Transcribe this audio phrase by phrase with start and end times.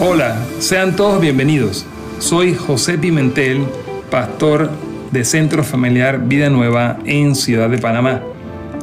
[0.00, 1.84] Hola, sean todos bienvenidos.
[2.20, 3.66] Soy José Pimentel,
[4.12, 4.70] pastor
[5.10, 8.22] de Centro Familiar Vida Nueva en Ciudad de Panamá.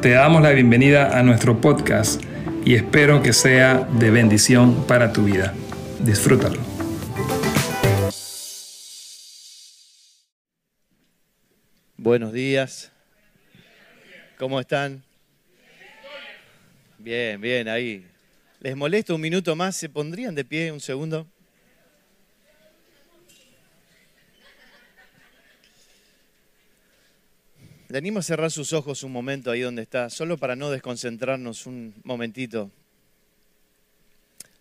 [0.01, 2.21] Te damos la bienvenida a nuestro podcast
[2.65, 5.53] y espero que sea de bendición para tu vida.
[6.01, 6.59] Disfrútalo.
[11.95, 12.91] Buenos días.
[14.37, 15.01] ¿Cómo están?
[16.99, 18.05] Bien, bien, ahí.
[18.65, 19.75] ¿Les molesta un minuto más?
[19.75, 21.27] ¿Se pondrían de pie un segundo?
[27.89, 31.67] Le animo a cerrar sus ojos un momento ahí donde está, solo para no desconcentrarnos
[31.67, 32.71] un momentito.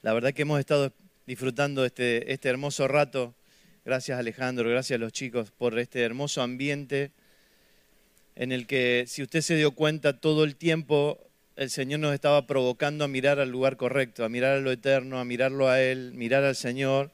[0.03, 0.93] La verdad que hemos estado
[1.27, 3.35] disfrutando este, este hermoso rato.
[3.87, 7.11] Gracias Alejandro, gracias a los chicos por este hermoso ambiente
[8.37, 11.19] en el que, si usted se dio cuenta, todo el tiempo
[11.57, 15.21] el Señor nos estaba provocando a mirar al lugar correcto, a mirar a lo eterno,
[15.21, 17.13] a mirarlo a Él, mirar al Señor,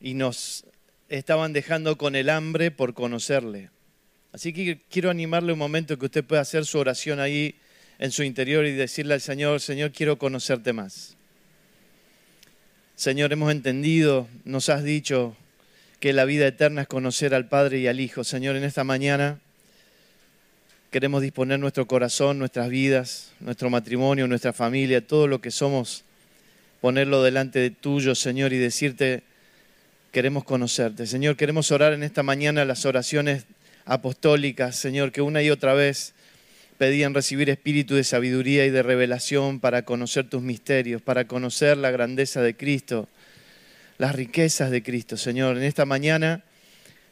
[0.00, 0.64] y nos
[1.08, 3.70] estaban dejando con el hambre por conocerle.
[4.32, 7.54] Así que quiero animarle un momento que usted pueda hacer su oración ahí
[7.98, 11.16] en su interior y decirle al Señor, Señor, quiero conocerte más.
[12.94, 15.36] Señor, hemos entendido, nos has dicho
[16.00, 18.24] que la vida eterna es conocer al Padre y al Hijo.
[18.24, 19.40] Señor, en esta mañana
[20.90, 26.04] Queremos disponer nuestro corazón, nuestras vidas, nuestro matrimonio, nuestra familia, todo lo que somos,
[26.80, 29.22] ponerlo delante de tuyo, Señor, y decirte,
[30.12, 31.06] queremos conocerte.
[31.06, 33.44] Señor, queremos orar en esta mañana las oraciones
[33.84, 36.14] apostólicas, Señor, que una y otra vez
[36.78, 41.90] pedían recibir espíritu de sabiduría y de revelación para conocer tus misterios, para conocer la
[41.90, 43.08] grandeza de Cristo,
[43.98, 45.56] las riquezas de Cristo, Señor.
[45.56, 46.44] En esta mañana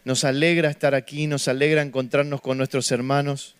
[0.04, 3.56] nos alegra estar aquí, nos alegra encontrarnos con nuestros hermanos.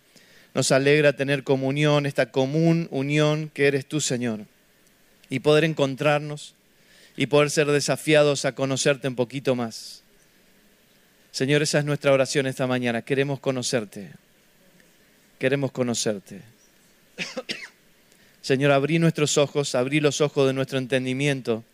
[0.55, 4.45] Nos alegra tener comunión, esta común unión que eres tú, Señor,
[5.29, 6.55] y poder encontrarnos
[7.17, 10.01] y poder ser desafiados a conocerte un poquito más.
[11.31, 13.01] Señor, esa es nuestra oración esta mañana.
[13.01, 14.11] Queremos conocerte.
[15.39, 16.41] Queremos conocerte.
[18.41, 21.65] Señor, abrí nuestros ojos, abrí los ojos de nuestro entendimiento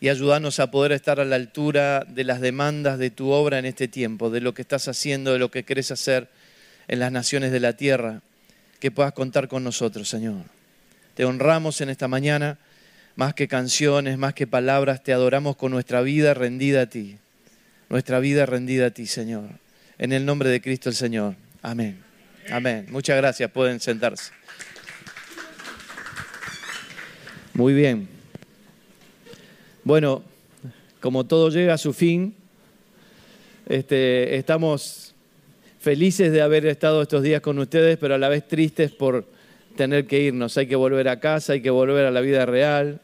[0.00, 3.66] y ayúdanos a poder estar a la altura de las demandas de tu obra en
[3.66, 6.28] este tiempo, de lo que estás haciendo, de lo que querés hacer
[6.88, 8.22] en las naciones de la tierra,
[8.80, 10.42] que puedas contar con nosotros, Señor.
[11.14, 12.58] Te honramos en esta mañana,
[13.16, 17.18] más que canciones, más que palabras, te adoramos con nuestra vida rendida a ti,
[17.88, 19.44] nuestra vida rendida a ti, Señor.
[19.98, 21.36] En el nombre de Cristo el Señor.
[21.60, 22.02] Amén.
[22.50, 22.86] Amén.
[22.90, 24.32] Muchas gracias, pueden sentarse.
[27.54, 28.08] Muy bien.
[29.84, 30.24] Bueno,
[31.00, 32.34] como todo llega a su fin,
[33.66, 35.01] este, estamos
[35.82, 39.24] felices de haber estado estos días con ustedes, pero a la vez tristes por
[39.76, 40.56] tener que irnos.
[40.56, 43.00] Hay que volver a casa, hay que volver a la vida real,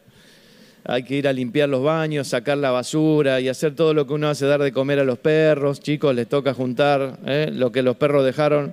[0.85, 4.13] hay que ir a limpiar los baños, sacar la basura y hacer todo lo que
[4.13, 5.81] uno hace, dar de comer a los perros.
[5.81, 7.51] Chicos, les toca juntar ¿eh?
[7.53, 8.73] lo que los perros dejaron.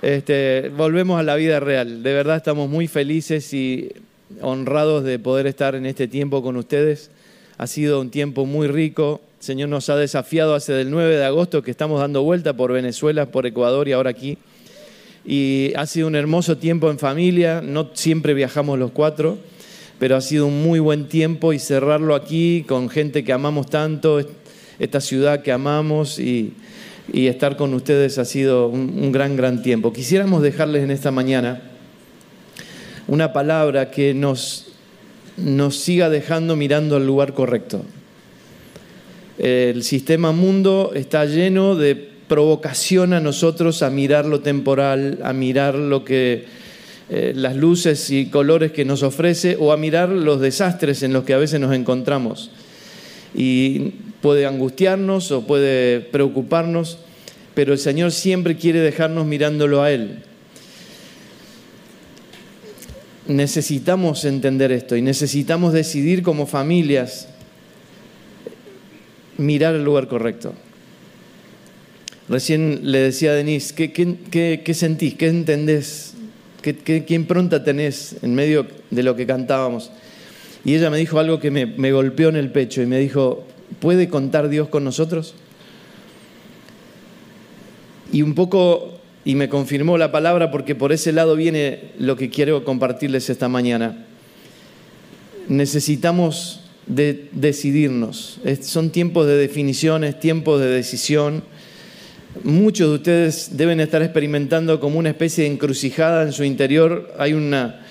[0.00, 2.02] Este, volvemos a la vida real.
[2.02, 3.92] De verdad estamos muy felices y
[4.40, 7.10] honrados de poder estar en este tiempo con ustedes.
[7.58, 11.60] Ha sido un tiempo muy rico, Señor nos ha desafiado hace del 9 de agosto
[11.60, 14.38] que estamos dando vuelta por Venezuela, por Ecuador y ahora aquí.
[15.26, 19.38] Y ha sido un hermoso tiempo en familia, no siempre viajamos los cuatro,
[19.98, 24.20] pero ha sido un muy buen tiempo y cerrarlo aquí con gente que amamos tanto,
[24.78, 26.54] esta ciudad que amamos y,
[27.12, 29.92] estar con ustedes ha sido un, un gran, gran tiempo.
[29.92, 31.60] Quisiéramos dejarles en esta mañana
[33.08, 34.67] una palabra que nos,
[35.42, 37.84] nos siga dejando mirando al lugar correcto.
[39.38, 41.94] El sistema mundo está lleno de
[42.28, 46.46] provocación a nosotros a mirar lo temporal, a mirar lo que
[47.10, 51.24] eh, las luces y colores que nos ofrece o a mirar los desastres en los
[51.24, 52.50] que a veces nos encontramos.
[53.34, 56.98] Y puede angustiarnos o puede preocuparnos,
[57.54, 60.22] pero el Señor siempre quiere dejarnos mirándolo a Él.
[63.28, 67.28] Necesitamos entender esto y necesitamos decidir como familias
[69.36, 70.54] mirar el lugar correcto.
[72.28, 75.14] Recién le decía a Denise, ¿qué, sentís?
[75.14, 76.14] ¿Qué entendés?
[76.60, 79.90] ¿Qué, qué, impronta tenés en medio de lo que cantábamos?
[80.64, 83.46] Y ella me dijo algo que me golpeó en el pecho y me dijo,
[83.80, 85.34] ¿puede contar Dios con nosotros?
[88.12, 88.97] Y un poco,
[89.28, 93.46] y me confirmó la palabra porque por ese lado viene lo que quiero compartirles esta
[93.46, 94.06] mañana.
[95.48, 98.40] Necesitamos de decidirnos.
[98.62, 101.44] Son tiempos de definiciones, tiempos de decisión.
[102.42, 107.12] Muchos de ustedes deben estar experimentando como una especie de encrucijada en su interior.
[107.18, 107.82] Hay una,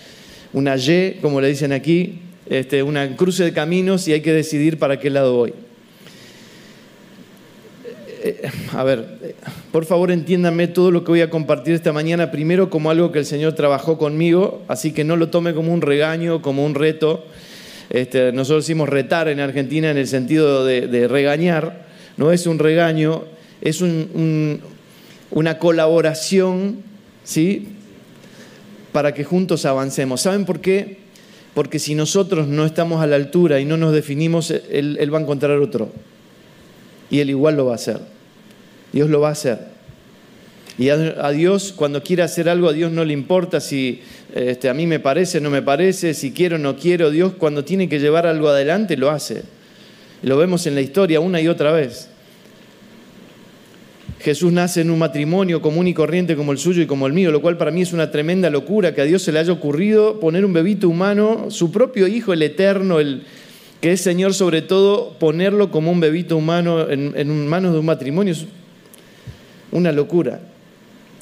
[0.53, 4.79] una Y, como le dicen aquí, este, una cruce de caminos y hay que decidir
[4.79, 5.53] para qué lado voy.
[8.27, 8.41] Eh,
[8.73, 9.05] a ver,
[9.71, 13.19] por favor entiéndanme todo lo que voy a compartir esta mañana primero como algo que
[13.19, 17.23] el Señor trabajó conmigo, así que no lo tome como un regaño, como un reto.
[17.89, 21.85] Este, nosotros decimos retar en Argentina en el sentido de, regañar,
[22.17, 23.23] no es un regaño,
[23.61, 23.81] es
[25.31, 26.81] una colaboración,
[27.23, 27.69] ¿sí?
[28.91, 30.19] Para que juntos avancemos.
[30.19, 30.97] ¿Saben por qué?
[31.53, 35.21] Porque si nosotros no estamos a la altura y no nos definimos, él va a
[35.21, 35.93] encontrar otro.
[37.09, 38.16] Y él igual lo va a hacer.
[38.97, 39.59] Dios lo va a hacer.
[40.79, 44.01] Y a, Dios, cuando quiere hacer algo, a Dios no le importa si
[44.33, 47.11] este, a mí me parece, no me parece, si quiero no quiero.
[47.11, 49.43] Dios, cuando tiene que llevar algo adelante, lo hace.
[50.23, 52.09] Lo vemos en la historia una y otra vez.
[54.19, 57.29] Jesús nace en un matrimonio común y corriente como el suyo y como el mío,
[57.29, 60.19] lo cual para mí es una tremenda locura que a Dios se le haya ocurrido
[60.19, 63.25] poner un bebito humano, su propio Hijo, el Eterno, el,
[63.79, 68.33] que es Señor sobre todo, ponerlo como un bebito humano en, manos de un matrimonio.
[69.71, 70.39] Una locura.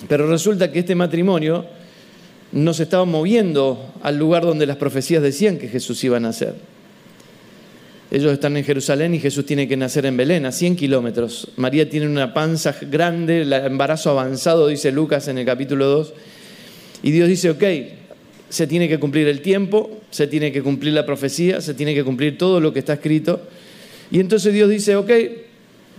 [0.08, 1.66] Pero resulta que este matrimonio
[2.52, 6.56] no se estaba moviendo al lugar donde las profecías decían que Jesús iba a nacer.
[8.12, 11.50] Ellos están en Jerusalén y Jesús tiene que nacer en Belén, a 100 kilómetros.
[11.58, 16.14] María tiene una panza grande, el embarazo avanzado, dice Lucas en el capítulo 2.
[17.04, 17.64] Y Dios dice, ok,
[18.50, 22.04] se tiene que cumplir el tiempo, se tiene que cumplir la profecía, se tiene que
[22.04, 23.42] cumplir todo lo que está escrito.
[24.12, 25.12] Y entonces Dios dice, ok,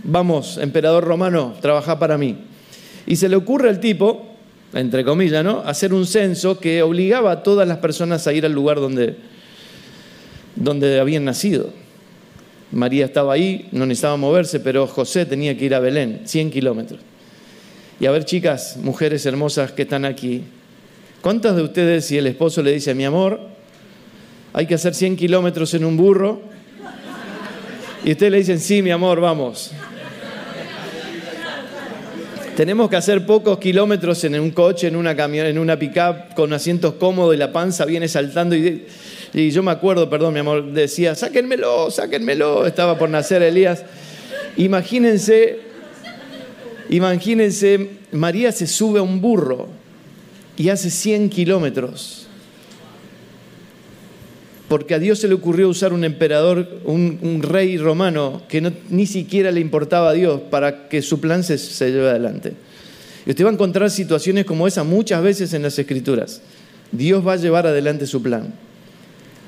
[0.06, 2.38] vamos, emperador romano, trabaja para mí.
[3.06, 4.26] Y se le ocurre al tipo,
[4.72, 5.60] entre comillas, ¿no?
[5.60, 9.16] hacer un censo que obligaba a todas las personas a ir al lugar donde,
[10.54, 11.70] donde habían nacido.
[12.72, 17.00] María estaba ahí, no necesitaba moverse, pero José tenía que ir a Belén, 100 kilómetros.
[18.00, 20.42] Y a ver, chicas, mujeres hermosas que están aquí,
[21.22, 23.40] ¿cuántas de ustedes, si el esposo le dice, mi amor,
[24.52, 26.40] hay que hacer 100 kilómetros en un burro?
[28.04, 29.72] Y ustedes le dicen, sí, mi amor, vamos.
[32.56, 36.54] Tenemos que hacer pocos kilómetros en un coche, en una camión, en una pickup con
[36.54, 38.86] asientos cómodos y la panza viene saltando y,
[39.34, 43.84] y yo me acuerdo, perdón, mi amor, decía, sáquenmelo, sáquenmelo, estaba por nacer Elías.
[44.56, 45.58] Imagínense,
[46.88, 49.68] imagínense, María se sube a un burro
[50.56, 52.25] y hace 100 kilómetros
[54.68, 59.52] porque a Dios se le ocurrió usar un emperador, un, rey romano que ni siquiera
[59.52, 61.56] le importaba a Dios para que su plan se,
[61.90, 62.54] lleve adelante.
[63.24, 66.42] Y usted va a encontrar situaciones como esa muchas veces en las escrituras.
[66.90, 68.54] Dios va a llevar adelante su plan.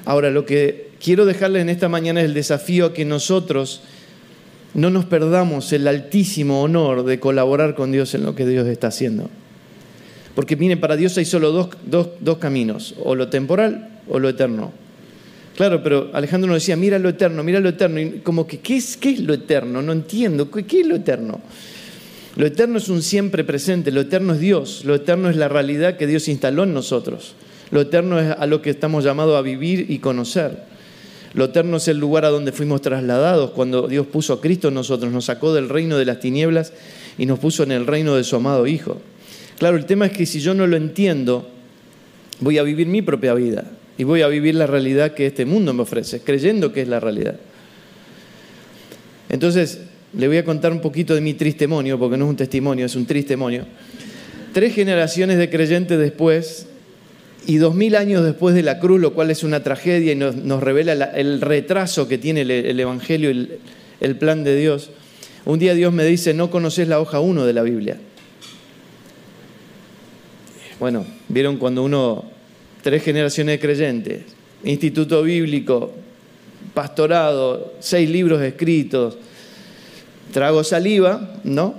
[0.05, 3.83] Ahora, lo que quiero dejarles en esta mañana es el desafío a que nosotros
[4.75, 8.89] no nos perdamos el altísimo honor de colaborar con Dios en lo que Dios está
[8.89, 9.31] haciendo.
[10.37, 11.71] Porque miren, para Dios hay solo dos,
[12.21, 14.73] dos caminos, o lo temporal o lo eterno.
[15.59, 17.99] Claro, pero Alejandro nos decía, mira lo eterno, mira lo eterno.
[17.99, 19.83] Y como que, ¿qué es, qué es lo eterno?
[19.83, 20.49] No entiendo.
[20.53, 21.41] ¿Qué, es lo eterno?
[22.37, 25.97] Lo eterno es un siempre presente, lo eterno es Dios, lo eterno es la realidad
[25.97, 27.35] que Dios instaló en nosotros.
[27.73, 30.63] Lo eterno es a lo que estamos llamados a vivir y conocer.
[31.35, 34.75] Lo eterno es el lugar a donde fuimos trasladados cuando Dios puso a Cristo en
[34.75, 36.73] nosotros, nos sacó del reino de las tinieblas
[37.19, 39.01] y nos puso en el reino de su amado Hijo.
[39.59, 41.49] Claro, el tema es que si yo no lo entiendo,
[42.39, 43.65] voy a vivir mi propia vida
[43.99, 47.01] y voy a vivir la realidad que este mundo me ofrece, creyendo que es la
[47.01, 47.35] realidad.
[49.29, 49.81] Entonces,
[50.17, 52.95] le voy a contar un poquito de mi testimonio, porque no es un testimonio, es
[52.95, 53.67] un testimonio.
[54.53, 56.67] Tres generaciones de creyentes después
[57.45, 60.63] y dos mil años después de la cruz, lo cual es una tragedia y nos,
[60.63, 63.59] revela el retraso que tiene el, Evangelio, el,
[64.01, 64.91] el plan de Dios.
[65.45, 67.97] Un día Dios me dice, no conoces la hoja 1 de la Biblia.
[70.79, 72.38] Bueno, vieron cuando uno
[72.89, 74.23] tres generaciones de creyentes,
[74.65, 75.93] instituto bíblico,
[76.73, 79.19] pastorado, seis libros escritos,
[80.33, 81.75] trago saliva, ¿no?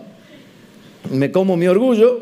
[1.12, 2.20] Me como mi orgullo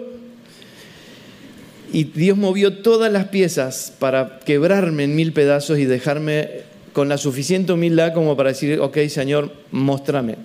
[1.91, 6.61] y Dios movió todas las piezas para quebrarme en mil pedazos y dejarme
[6.93, 10.35] con la suficiente humildad como para decir, ok, Señor, muéstrame.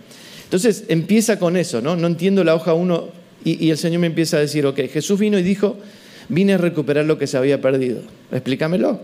[0.42, 1.94] Entonces empieza con eso, ¿no?
[1.94, 3.10] No entiendo la hoja uno
[3.44, 5.76] y, y el Señor me empieza a decir, ok, Jesús vino y dijo,
[6.28, 8.02] vine a recuperar lo que se había perdido.
[8.30, 9.00] Explícamelo.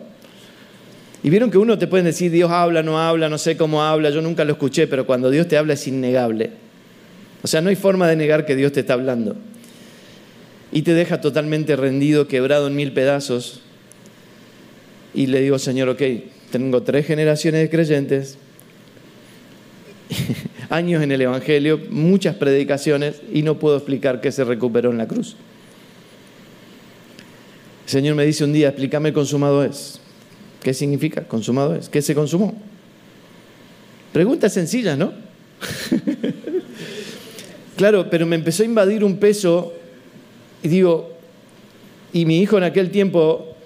[1.22, 4.10] Y vieron que uno te puede decir, Dios habla, no habla, no sé cómo habla,
[4.10, 6.50] yo nunca lo escuché, pero cuando Dios te habla es innegable.
[7.42, 9.36] O sea, no hay forma de negar que Dios te está hablando.
[10.70, 13.60] Y te deja totalmente rendido, quebrado en mil pedazos.
[15.14, 16.02] Y le digo, Señor, ok,
[16.50, 18.38] tengo tres generaciones de creyentes,
[20.70, 25.08] años en el Evangelio, muchas predicaciones, y no puedo explicar qué se recuperó en la
[25.08, 25.36] cruz.
[27.88, 29.98] El Señor me dice un día, explícame consumado es.
[30.62, 31.22] ¿Qué significa?
[31.26, 31.88] Consumado es.
[31.88, 32.54] ¿Qué se consumó?
[34.12, 35.14] Pregunta sencilla, ¿no?
[37.78, 39.72] claro, pero me empezó a invadir un peso
[40.62, 41.16] y digo,
[42.12, 43.56] y mi hijo en aquel tiempo,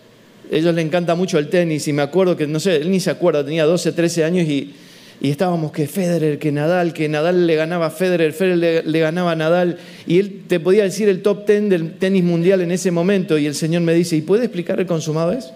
[0.52, 3.10] ellos le encanta mucho el tenis y me acuerdo que, no sé, él ni se
[3.10, 4.72] acuerda, tenía 12, 13 años y,
[5.20, 9.36] estábamos que Federer, que Nadal, que Nadal le ganaba a Federer, Federer le, ganaba a
[9.36, 13.38] Nadal y él te podía decir el top 10 del tenis mundial en ese momento
[13.38, 15.52] y el Señor me dice, ¿y puede explicar el consumado es?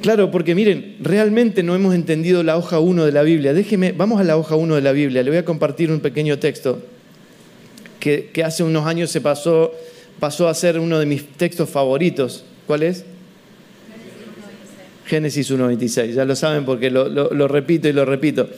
[0.00, 3.52] Claro, porque miren, realmente no hemos entendido la hoja 1 de la Biblia.
[3.52, 5.22] Déjeme, vamos a la hoja 1 de la Biblia.
[5.22, 6.80] Le voy a compartir un pequeño texto
[8.00, 9.72] que, hace unos años se pasó,
[10.18, 12.44] pasó a ser uno de mis textos favoritos.
[12.66, 13.04] ¿Cuál es?
[15.10, 16.12] Génesis 1.26.
[16.12, 18.48] Ya lo saben porque lo, repito y lo repito.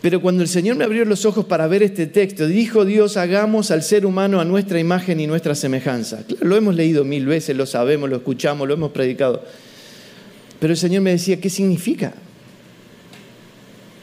[0.00, 3.70] Pero cuando el Señor me abrió los ojos para ver este texto, dijo Dios, hagamos
[3.70, 6.24] al ser humano a nuestra imagen y nuestra semejanza.
[6.40, 9.44] lo hemos leído mil veces, lo sabemos, lo escuchamos, lo hemos predicado.
[10.58, 12.14] Pero el Señor me decía, ¿qué significa?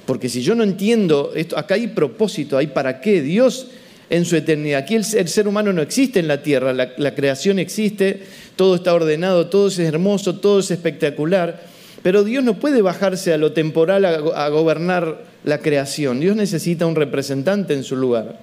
[0.05, 3.21] Porque si yo no entiendo esto, acá hay propósito, hay para qué.
[3.21, 3.67] Dios
[4.09, 4.79] en su eternidad.
[4.79, 8.23] Aquí el, ser humano no existe en la tierra, la, creación existe,
[8.55, 11.61] todo está ordenado, todo es hermoso, todo es espectacular.
[12.01, 16.19] Pero Dios no puede bajarse a lo temporal a gobernar la creación.
[16.19, 18.39] Dios necesita un representante en su lugar.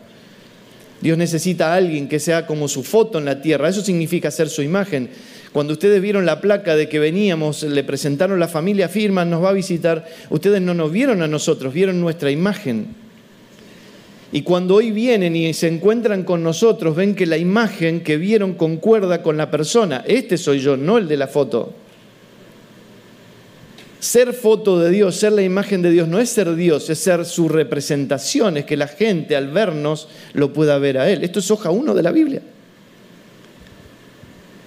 [1.00, 3.68] Dios necesita a alguien que sea como su foto en la tierra.
[3.68, 5.10] Eso significa ser su imagen.
[5.52, 9.50] Cuando ustedes vieron la placa de que veníamos, le presentaron la familia firma, nos va
[9.50, 13.05] a visitar, ustedes no nos vieron a nosotros, vieron nuestra imagen.
[14.32, 18.54] Y cuando hoy vienen y se encuentran con nosotros, ven que la imagen que vieron
[18.54, 20.04] concuerda con la persona.
[20.06, 21.72] Este soy yo, no el de la foto.
[24.00, 27.24] Ser foto de Dios, ser la imagen de Dios, no es ser Dios, es ser
[27.24, 31.24] su representación, es que la gente al vernos lo pueda ver a Él.
[31.24, 32.42] Esto es hoja 1 de la Biblia.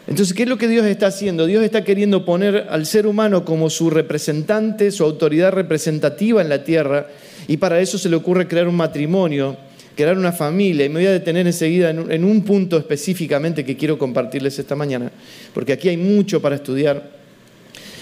[0.08, 1.46] Entonces, ¿qué es lo que Dios está haciendo?
[1.46, 6.64] Dios está queriendo poner al ser humano como su representante, su autoridad representativa en la
[6.64, 7.08] tierra,
[7.50, 9.58] y para eso se le ocurre crear un matrimonio,
[9.96, 13.98] crear una familia, y me voy a detener enseguida en un punto específicamente que quiero
[13.98, 15.12] compartirles esta mañana,
[15.54, 17.20] porque aquí hay mucho para estudiar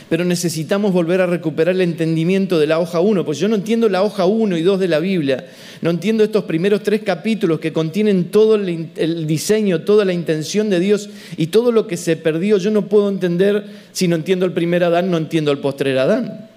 [0.09, 3.89] pero necesitamos volver a recuperar el entendimiento de la hoja 1, pues yo no entiendo
[3.89, 5.47] la hoja 1 y 2 de la Biblia,
[5.81, 10.79] no entiendo estos primeros tres capítulos que contienen todo el diseño, toda la intención de
[10.79, 12.57] Dios y todo lo que se perdió.
[12.57, 16.49] Yo no puedo entender, si no entiendo el primer Adán, no entiendo el postrer Adán.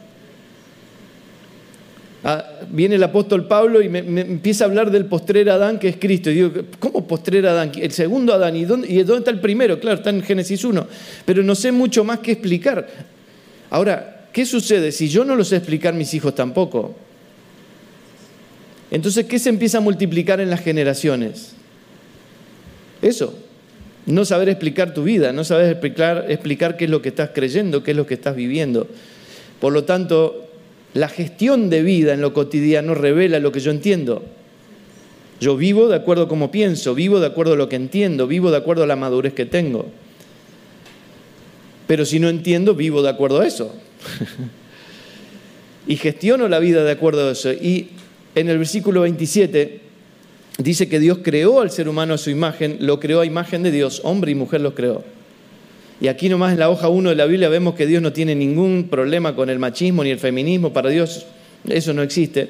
[2.23, 5.97] Ah, viene el apóstol Pablo y me, empieza a hablar del postrer Adán que es
[5.97, 6.31] Cristo.
[6.31, 7.73] Y digo, ¿cómo postrer Adán?
[7.77, 8.57] El segundo Adán.
[8.57, 9.81] ¿Y dónde, ¿Y está el primero?
[9.81, 10.87] Claro, está en Génesis 1.
[11.25, 12.87] Pero no sé mucho más que explicar.
[13.71, 16.95] Ahora, ¿qué sucede si yo no lo sé explicar mis hijos tampoco?
[18.91, 21.53] Entonces, ¿qué se empieza a multiplicar en las generaciones?
[23.01, 23.35] Eso,
[24.05, 27.83] no saber explicar tu vida, no saber explicar, explicar qué es lo que estás creyendo,
[27.83, 28.89] qué es lo que estás viviendo.
[29.61, 30.50] Por lo tanto,
[30.95, 34.25] la gestión de vida en lo cotidiano revela lo que yo entiendo.
[35.41, 38.51] Yo vivo de acuerdo a cómo pienso, vivo de acuerdo a lo que entiendo, vivo
[38.51, 39.87] de acuerdo a la madurez que tengo.
[41.87, 43.75] Pero si no entiendo, vivo de acuerdo a eso.
[45.87, 47.53] y gestiono la vida de acuerdo a eso.
[47.53, 47.89] Y
[48.35, 49.81] en el versículo 27
[50.59, 53.71] dice que Dios creó al ser humano a su imagen, lo creó a imagen de
[53.71, 55.05] Dios, hombre y mujer los creó.
[56.01, 58.35] Y aquí nomás en la hoja 1 de la Biblia vemos que Dios no tiene
[58.35, 61.27] ningún problema con el machismo ni el feminismo, para Dios
[61.69, 62.49] eso no existe.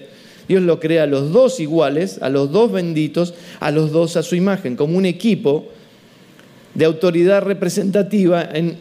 [0.48, 4.22] Dios lo crea a los dos iguales, a los dos benditos, a los dos a
[4.22, 5.68] su imagen, como un equipo
[6.74, 8.78] de autoridad representativa en,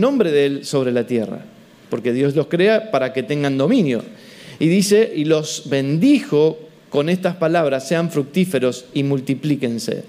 [0.00, 1.44] nombre de Él sobre la tierra,
[1.88, 4.02] porque Dios los crea para que tengan dominio.
[4.58, 10.04] Y dice, y los bendijo con estas palabras, sean fructíferos y multiplíquense.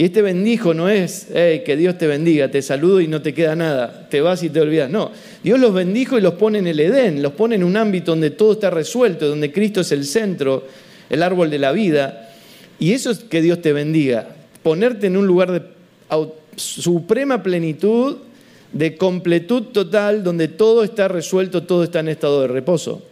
[0.00, 3.54] Y este bendijo no es, que Dios te bendiga, te saludo y no te queda
[3.54, 4.88] nada, te vas y te olvidas.
[4.88, 5.10] No,
[5.44, 8.30] Dios los bendijo y los pone en el Edén, los pone en un ámbito donde
[8.30, 10.64] todo está resuelto, donde Cristo es el centro,
[11.10, 12.30] el árbol de la vida.
[12.78, 15.62] Y eso es que Dios te bendiga ponerte en un lugar de
[16.56, 18.16] suprema plenitud,
[18.72, 23.02] de completud total, donde todo está resuelto, todo está en estado de reposo.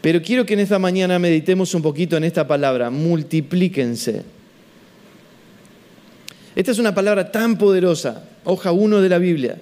[0.00, 4.35] Pero quiero que en esta mañana meditemos un poquito en esta palabra, multiplíquense.
[6.56, 9.58] Esta es una palabra tan poderosa, hoja 1 de la Biblia.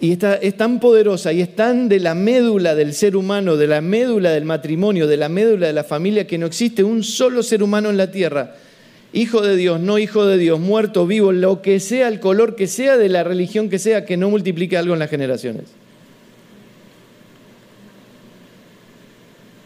[0.00, 3.80] Y es tan poderosa y es tan de la médula del ser humano, de la
[3.80, 7.64] médula del matrimonio, de la médula de la familia, que no existe un solo ser
[7.64, 8.54] humano en la tierra,
[9.12, 12.68] hijo de Dios, no hijo de Dios, muerto, vivo, lo que sea, el color que
[12.68, 15.64] sea, de la religión que sea, que no multiplique algo en las generaciones.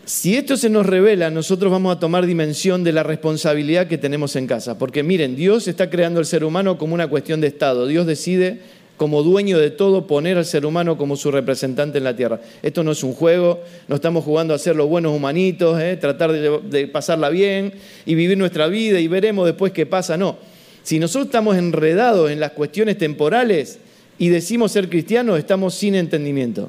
[0.06, 4.36] Si esto se nos revela, nosotros vamos a tomar dimensión de la responsabilidad que tenemos
[4.36, 4.76] en casa.
[4.76, 7.86] Porque miren, Dios está creando al ser humano como una cuestión de Estado.
[7.86, 8.60] Dios decide
[8.98, 12.38] como dueño de todo poner al ser humano como su representante en la tierra.
[12.62, 15.96] Esto no es un juego, no estamos jugando a ser los buenos humanitos, ¿eh?
[15.96, 17.72] tratar de, de pasarla bien
[18.04, 20.18] y vivir nuestra vida y veremos después qué pasa.
[20.18, 20.36] No,
[20.82, 23.78] si nosotros estamos enredados en las cuestiones temporales
[24.18, 26.68] y decimos ser cristianos, estamos sin entendimiento.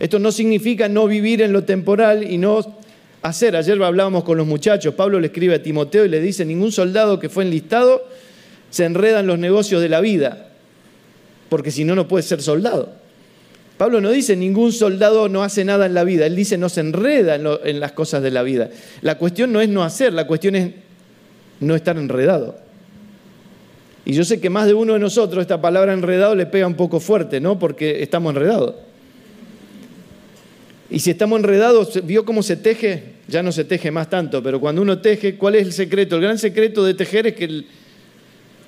[0.00, 2.78] Esto no significa no vivir en lo temporal y no
[3.22, 3.56] hacer.
[3.56, 7.18] Ayer hablábamos con los muchachos, Pablo le escribe a Timoteo y le dice, ningún soldado
[7.18, 8.02] que fue enlistado
[8.70, 10.48] se enreda en los negocios de la vida,
[11.48, 12.92] porque si no, no puede ser soldado.
[13.78, 16.80] Pablo no dice ningún soldado no hace nada en la vida, él dice no se
[16.80, 18.70] enreda en, las cosas de la vida.
[19.02, 20.72] La cuestión no es no hacer, la cuestión es
[21.60, 22.56] no estar enredado.
[24.04, 26.74] Y yo sé que más de uno de nosotros esta palabra enredado le pega un
[26.74, 27.58] poco fuerte, ¿no?
[27.58, 28.74] Porque estamos enredados.
[30.90, 33.02] Y si estamos enredados, ¿vio cómo se teje?
[33.28, 36.16] Ya no se teje más tanto, pero cuando uno teje, ¿cuál es el secreto?
[36.16, 37.66] El gran secreto de tejer es que el,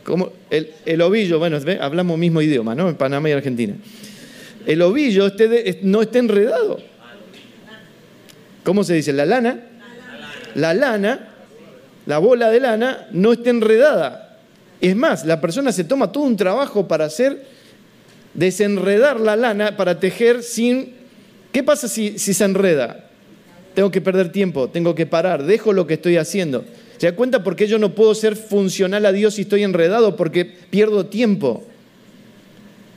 [0.04, 2.88] como el, ovillo, bueno, hablamos mismo idioma, ¿no?
[2.88, 3.74] En Panamá y Argentina.
[4.66, 5.32] El ovillo
[5.82, 6.78] no esté enredado.
[8.64, 9.12] ¿Cómo se dice?
[9.14, 9.60] La lana.
[10.54, 11.28] La lana,
[12.06, 14.38] la bola de lana, no esté enredada.
[14.80, 17.44] Es más, la persona se toma todo un trabajo para hacer,
[18.34, 20.99] desenredar la lana, para tejer sin
[21.52, 23.06] ¿Qué pasa si, se enreda?
[23.74, 26.64] Tengo que perder tiempo, tengo que parar, dejo lo que estoy haciendo.
[26.98, 30.16] ¿Se da cuenta por qué yo no puedo ser funcional a Dios si estoy enredado?
[30.16, 31.64] Porque pierdo tiempo.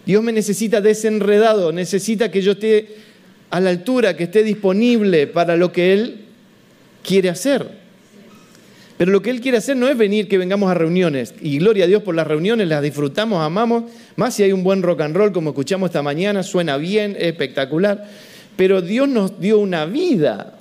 [0.05, 2.95] Dios me necesita desenredado, necesita que yo esté
[3.49, 6.25] a la altura, que esté disponible para lo que Él
[7.03, 7.83] quiere hacer.
[8.97, 11.33] Pero lo que Él quiere hacer no es venir que vengamos a reuniones.
[11.41, 13.91] Y gloria a Dios por las reuniones, las disfrutamos, amamos.
[14.15, 17.27] Más si hay un buen rock and roll como escuchamos esta mañana, suena bien, es
[17.27, 18.07] espectacular.
[18.55, 20.59] Pero Dios nos dio una vida.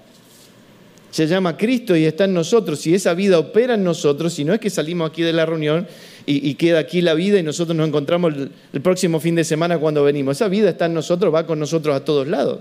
[1.11, 2.87] Se llama Cristo y está en nosotros.
[2.87, 5.87] Y esa vida opera en nosotros, si no es que salimos aquí de la reunión
[6.25, 8.33] y, queda aquí la vida y nosotros nos encontramos
[8.73, 10.39] el próximo fin de semana cuando venimos.
[10.39, 12.61] Esa vida está en nosotros, va con nosotros a todos lados.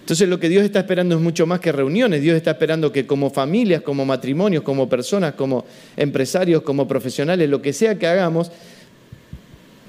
[0.00, 2.20] Entonces lo que Dios está esperando es mucho más que reuniones.
[2.20, 5.64] Dios está esperando que como familias, como matrimonios, como personas, como
[5.96, 8.50] empresarios, como profesionales, lo que sea que hagamos,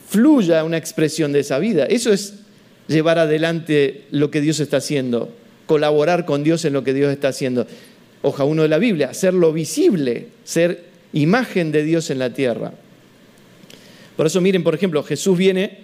[0.08, 1.86] fluya una expresión de esa vida.
[1.86, 2.43] Eso es
[2.88, 5.34] llevar adelante lo que Dios está haciendo,
[5.66, 7.68] colaborar con Dios en lo que Dios está haciendo.
[8.22, 12.74] Hoja uno de la Biblia, hacerlo visible, ser imagen de Dios en la tierra.
[14.16, 15.84] Por eso miren, por ejemplo, Jesús viene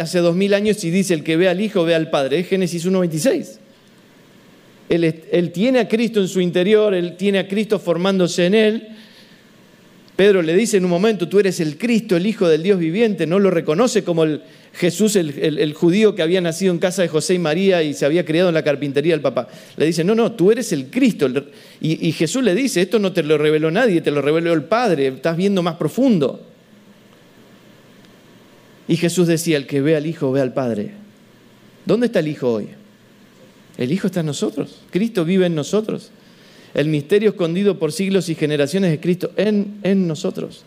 [0.00, 2.38] hace dos mil años y dice, el que ve al Hijo ve al Padre.
[2.38, 3.58] Es Génesis 1.26.
[4.88, 8.88] Él, él tiene a Cristo en su interior, él tiene a Cristo formándose en él.
[10.16, 13.26] Pedro le dice en un momento, tú eres el Cristo, el Hijo del Dios viviente.
[13.26, 14.42] No lo reconoce como el
[14.74, 18.24] Jesús, el, judío que había nacido en casa de José y María y se había
[18.24, 19.48] criado en la carpintería del papá.
[19.76, 21.28] Le dice, no, no, tú eres el Cristo.
[21.80, 25.08] Y, Jesús le dice, esto no te lo reveló nadie, te lo reveló el Padre,
[25.08, 26.46] estás viendo más profundo.
[28.86, 30.92] Y Jesús decía, el que ve al Hijo ve al Padre.
[31.84, 32.68] ¿Dónde está el Hijo hoy?
[33.78, 34.80] El Hijo está en nosotros.
[34.90, 36.10] Cristo vive en nosotros.
[36.74, 40.64] El misterio escondido por siglos y generaciones de Cristo en nosotros.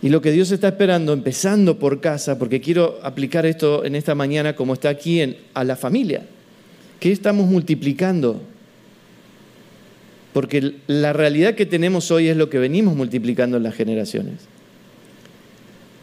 [0.00, 4.14] Y lo que Dios está esperando, empezando por casa, porque quiero aplicar esto en esta
[4.14, 6.22] mañana como está aquí en, a la familia.
[7.00, 8.40] ¿Qué estamos multiplicando?
[10.32, 14.46] Porque la realidad que tenemos hoy es lo que venimos multiplicando en las generaciones.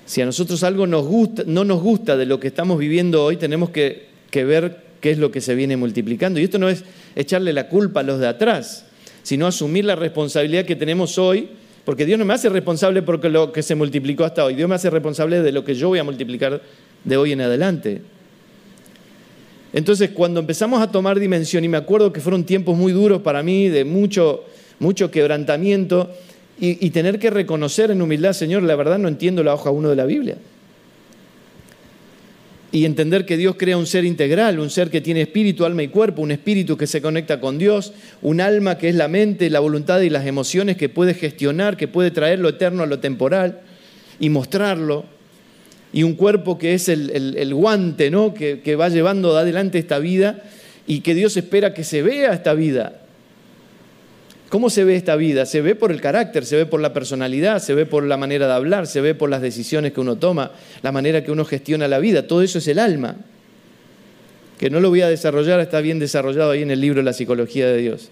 [0.05, 3.37] Si a nosotros algo nos gusta, no nos gusta de lo que estamos viviendo hoy,
[3.37, 6.39] tenemos que, ver qué es lo que se viene multiplicando.
[6.39, 6.83] Y esto no es
[7.15, 8.85] echarle la culpa a los de atrás,
[9.23, 11.49] sino asumir la responsabilidad que tenemos hoy,
[11.85, 14.75] porque Dios no me hace responsable por lo que se multiplicó hasta hoy, Dios me
[14.75, 16.61] hace responsable de lo que yo voy a multiplicar
[17.03, 18.01] de hoy en adelante.
[19.71, 23.43] Entonces, cuando empezamos a tomar dimensión, y me acuerdo que fueron tiempos muy duros para
[23.43, 24.45] mí, de mucho,
[24.79, 26.09] mucho quebrantamiento,
[26.57, 29.95] y, tener que reconocer en humildad, Señor, la verdad no entiendo la hoja 1 de
[29.97, 30.37] la Biblia.
[32.75, 35.87] Y entender que Dios crea un ser integral, un ser que tiene espíritu, alma y
[35.87, 39.61] cuerpo, un espíritu que se conecta con Dios, un alma que es la mente, la
[39.61, 43.61] voluntad y las emociones que puede gestionar, que puede traer lo eterno a lo temporal
[44.19, 45.05] y mostrarlo,
[45.93, 48.33] y un cuerpo que es el, guante ¿no?
[48.33, 50.43] que, que va llevando adelante esta vida
[50.85, 53.04] y que Dios espera que se vea esta vida
[54.55, 55.45] ¿Cómo se ve esta vida?
[55.45, 58.47] Se ve por el carácter, se ve por la personalidad, se ve por la manera
[58.47, 61.89] de hablar, se ve por las decisiones que uno toma, la manera que uno gestiona
[61.89, 62.25] la vida.
[62.25, 63.17] Todo eso es el alma.
[64.57, 67.67] Que no lo voy a desarrollar, está bien desarrollado ahí en el libro La psicología
[67.67, 68.07] de Dios.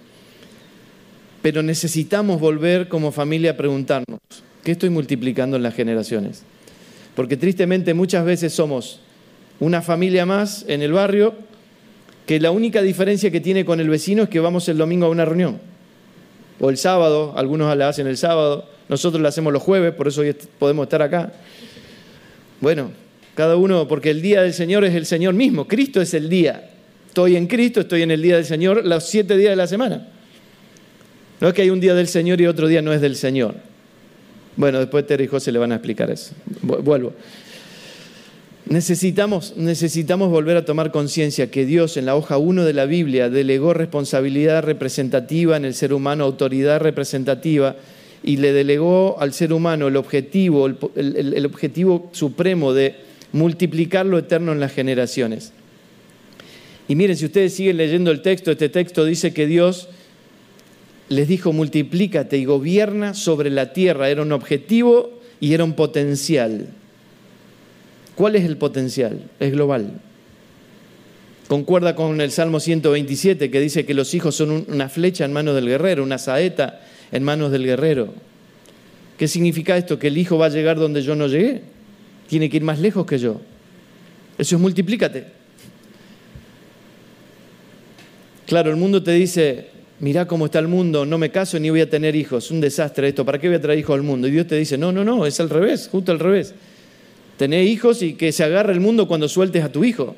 [1.41, 4.19] Pero necesitamos volver como familia a preguntarnos,
[4.65, 6.43] ¿qué estoy multiplicando en las generaciones?
[7.15, 8.99] Porque tristemente muchas veces somos
[9.61, 11.35] una familia más en el barrio
[12.25, 15.09] que la única diferencia que tiene con el vecino es que vamos el domingo a
[15.09, 15.71] una reunión.
[16.59, 20.21] O el sábado, algunos la hacen el sábado, nosotros la hacemos los jueves, por eso
[20.21, 21.33] hoy podemos estar acá.
[22.61, 22.91] Bueno,
[23.35, 26.69] cada uno, porque el día del Señor es el Señor mismo, Cristo es el día.
[27.07, 30.07] Estoy en Cristo, estoy en el día del Señor los siete días de la semana.
[31.39, 33.55] No es que hay un día del Señor y otro día no es del Señor.
[34.55, 36.33] Bueno, después Terry y José le van a explicar eso.
[36.61, 37.13] Vuelvo.
[38.65, 43.29] Necesitamos, necesitamos volver a tomar conciencia que Dios en la hoja 1 de la Biblia
[43.29, 47.75] delegó responsabilidad representativa en el ser humano, autoridad representativa,
[48.23, 52.95] y le delegó al ser humano el objetivo, el objetivo supremo de
[53.33, 55.51] multiplicar lo eterno en las generaciones.
[56.87, 59.89] Y miren, si ustedes siguen leyendo el texto, este texto dice que Dios
[61.09, 64.09] les dijo, multiplícate y gobierna sobre la tierra.
[64.09, 66.69] Era un objetivo y era un potencial.
[68.15, 69.29] ¿Cuál es el potencial?
[69.39, 69.99] Es global.
[71.47, 75.55] Concuerda con el Salmo 127 que dice que los hijos son una flecha en manos
[75.55, 78.13] del guerrero, una saeta en manos del guerrero.
[79.17, 79.99] ¿Qué significa esto?
[79.99, 81.61] Que el hijo va a llegar donde yo no llegué.
[82.27, 83.41] Tiene que ir más lejos que yo.
[84.37, 85.25] Eso es multiplícate.
[88.45, 89.67] Claro, el mundo te dice,
[89.99, 93.07] mirá cómo está el mundo, no me caso ni voy a tener hijos, un desastre
[93.07, 94.27] esto, ¿para qué voy a traer hijos al mundo?
[94.27, 96.53] Y Dios te dice, no, no, no, es al revés, justo al revés.
[97.37, 100.15] Tener hijos y que se agarre el mundo cuando sueltes a tu hijo.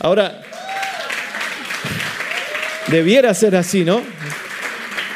[0.00, 0.42] Ahora,
[2.88, 4.02] debiera ser así, ¿no?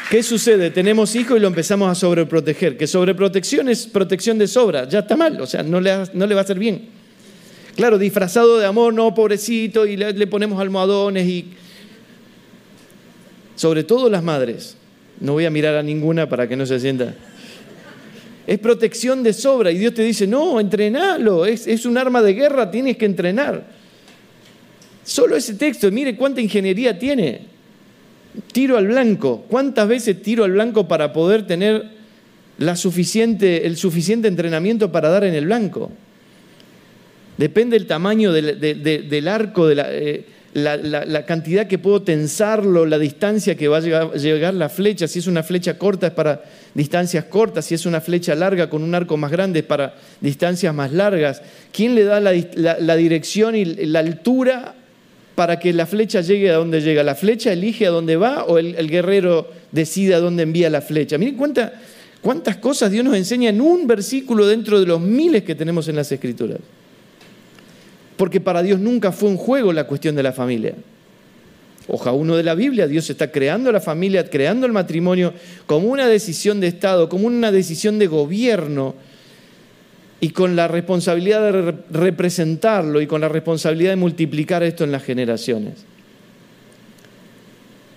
[0.09, 0.71] ¿Qué sucede?
[0.71, 2.77] Tenemos hijos y lo empezamos a sobreproteger.
[2.77, 6.35] Que sobreprotección es protección de sobra, ya está mal, o sea, no le, no le
[6.35, 6.89] va a hacer bien.
[7.75, 11.53] Claro, disfrazado de amor, no, pobrecito, y le, le ponemos almohadones y...
[13.55, 14.75] Sobre todo las madres.
[15.19, 17.13] No voy a mirar a ninguna para que no se sienta.
[18.47, 22.33] Es protección de sobra y Dios te dice, no, entrenalo, es, es un arma de
[22.33, 23.65] guerra, tienes que entrenar.
[25.03, 27.41] Solo ese texto, mire cuánta ingeniería tiene.
[28.51, 29.45] Tiro al blanco.
[29.49, 31.85] ¿Cuántas veces tiro al blanco para poder tener
[32.57, 35.91] la suficiente, el suficiente entrenamiento para dar en el blanco?
[37.37, 43.67] Depende del tamaño del, arco, de eh, la, cantidad que puedo tensarlo, la distancia que
[43.67, 45.07] va a llegar, la flecha.
[45.07, 48.83] Si es una flecha corta es para distancias cortas, si es una flecha larga con
[48.83, 51.41] un arco más grande es para distancias más largas.
[51.71, 54.75] ¿Quién le da la, dirección y la altura
[55.35, 57.03] para que la flecha llegue a donde llega?
[57.03, 61.17] ¿La flecha elige a dónde va o el, guerrero decide a dónde envía la flecha?
[61.17, 61.37] Miren
[62.21, 65.95] cuántas cosas Dios nos enseña en un versículo dentro de los miles que tenemos en
[65.95, 66.59] las Escrituras
[68.21, 70.75] porque para Dios nunca fue un juego la cuestión de la familia.
[71.87, 75.33] Hoja uno de la Biblia, Dios está creando la familia, creando el matrimonio
[75.65, 78.93] como una decisión de Estado, como una decisión de gobierno
[80.19, 85.01] y con la responsabilidad de representarlo y con la responsabilidad de multiplicar esto en las
[85.01, 85.83] generaciones.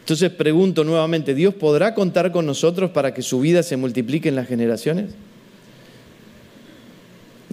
[0.01, 4.37] Entonces pregunto nuevamente, ¿Dios podrá contar con nosotros para que su vida se multiplique en
[4.37, 5.11] las generaciones?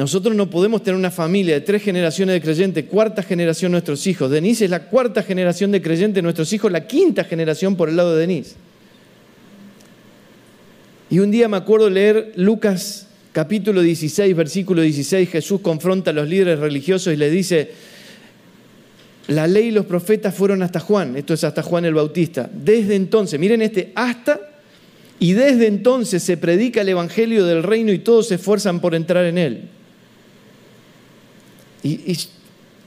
[0.01, 4.31] Nosotros no podemos tener una familia de tres generaciones de creyentes, cuarta generación nuestros hijos.
[4.31, 8.15] Denise es la cuarta generación de creyentes, nuestros hijos la quinta generación por el lado
[8.15, 8.55] de Denise.
[11.11, 16.27] Y un día me acuerdo leer Lucas capítulo 16, versículo 16, Jesús confronta a los
[16.27, 17.69] líderes religiosos y les dice,
[19.27, 22.49] la ley y los profetas fueron hasta Juan, esto es hasta Juan el Bautista.
[22.51, 24.39] Desde entonces, miren este, hasta,
[25.19, 29.25] y desde entonces se predica el Evangelio del reino y todos se esfuerzan por entrar
[29.25, 29.69] en él.
[31.83, 32.17] Y,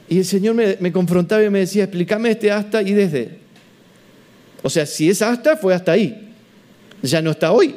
[0.09, 3.39] el Señor me, confrontaba y me decía, explícame este hasta y desde.
[4.61, 6.33] O sea, si es hasta, fue hasta ahí.
[7.01, 7.75] Ya no está hoy.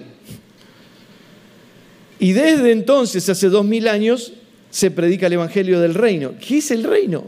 [2.19, 4.33] Y desde entonces, hace dos mil años,
[4.71, 6.35] se predica el Evangelio del reino.
[6.39, 7.27] ¿Qué es el reino?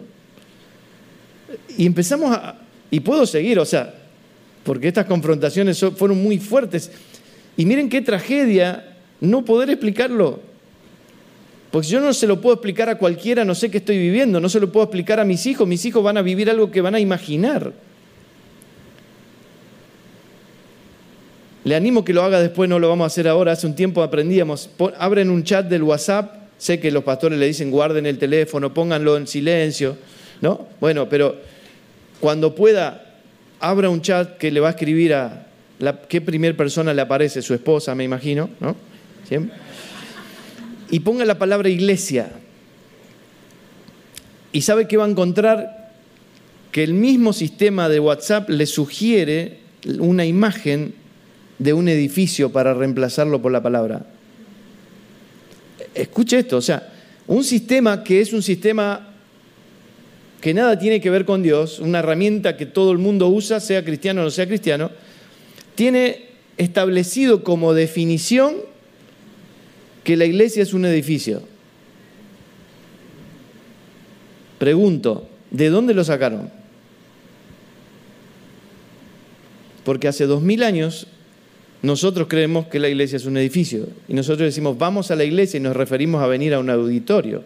[1.77, 2.59] Y empezamos a...
[2.91, 3.95] Y puedo seguir, o sea,
[4.65, 6.91] porque estas confrontaciones fueron muy fuertes.
[7.57, 10.50] Y miren qué tragedia no poder explicarlo.
[11.71, 14.49] Porque yo no se lo puedo explicar a cualquiera, no sé qué estoy viviendo, no
[14.49, 16.97] se lo puedo explicar a mis hijos, mis hijos van a vivir algo que van
[16.97, 17.73] a imaginar.
[21.63, 24.03] Le animo que lo haga después, no lo vamos a hacer ahora, hace un tiempo
[24.03, 28.75] aprendíamos, abren un chat del WhatsApp, sé que los pastores le dicen guarden el teléfono,
[28.75, 29.97] pónganlo en silencio,
[30.41, 30.67] ¿no?
[30.81, 31.37] Bueno, pero
[32.19, 33.15] cuando pueda,
[33.61, 35.47] abra un chat que le va a escribir a
[36.09, 38.75] qué primer persona le aparece, su esposa, me imagino, ¿no?
[39.29, 39.55] ¿Siempre?
[40.91, 42.31] Y ponga la palabra iglesia.
[44.53, 45.93] Y sabe que va a encontrar
[46.73, 49.59] que el mismo sistema de WhatsApp le sugiere
[49.99, 50.95] una imagen
[51.59, 54.07] de un edificio para reemplazarlo por la palabra.
[55.95, 56.93] Escuche esto, o sea,
[57.27, 59.09] un sistema que es un sistema
[60.41, 63.85] que nada tiene que ver con Dios, una herramienta que todo el mundo usa, sea
[63.85, 64.91] cristiano o no sea cristiano,
[65.75, 68.55] tiene establecido como definición
[70.05, 71.43] que la iglesia es un edificio.
[74.59, 76.51] Pregunto, ¿de dónde lo sacaron?
[79.85, 81.07] Porque hace dos mil años
[81.83, 85.57] nosotros creemos que la iglesia es un edificio y nosotros decimos vamos a la iglesia
[85.57, 87.43] y nos referimos a venir a un auditorio.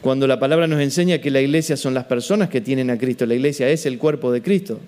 [0.00, 3.26] Cuando la palabra nos enseña que la iglesia son las personas que tienen a Cristo,
[3.26, 4.80] la iglesia es el cuerpo de Cristo.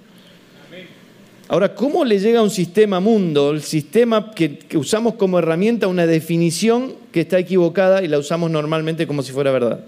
[1.47, 6.07] Ahora, ¿cómo le llega a un sistema mundo, el sistema que, usamos como herramienta, una
[6.07, 9.81] definición que está equivocada y la usamos normalmente como si fuera verdad?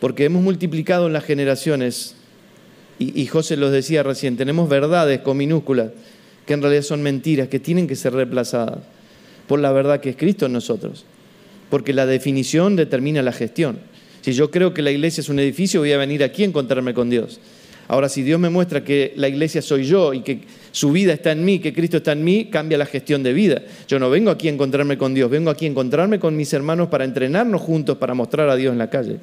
[0.00, 2.14] Porque hemos multiplicado en las generaciones
[2.98, 5.92] y, José los decía recién, tenemos verdades con minúsculas
[6.46, 8.78] que en realidad son mentiras, que tienen que ser reemplazadas
[9.46, 11.04] por la verdad que es Cristo en nosotros.
[11.70, 13.78] Porque la definición determina la gestión.
[14.22, 16.92] Si yo creo que la iglesia es un edificio, voy a venir aquí a encontrarme
[16.92, 17.40] con Dios.
[17.88, 21.32] Ahora, si Dios me muestra que la iglesia soy yo y que su vida está
[21.32, 23.62] en mí, que Cristo está en mí, cambia la gestión de vida.
[23.88, 26.88] Yo no vengo aquí a encontrarme con Dios, vengo aquí a encontrarme con mis hermanos
[26.88, 29.18] para entrenarnos juntos, para mostrar a Dios en la calle.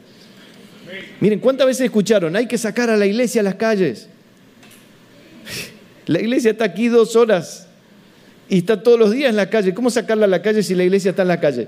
[1.20, 2.36] Miren, ¿cuántas veces escucharon?
[2.36, 4.10] Hay que sacar a la iglesia a las calles.
[6.08, 7.68] La iglesia está aquí dos horas
[8.48, 9.74] y está todos los días en la calle.
[9.74, 11.68] ¿Cómo sacarla a la calle si la iglesia está en la calle?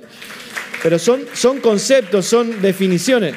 [0.83, 3.33] Pero son, son conceptos, son definiciones.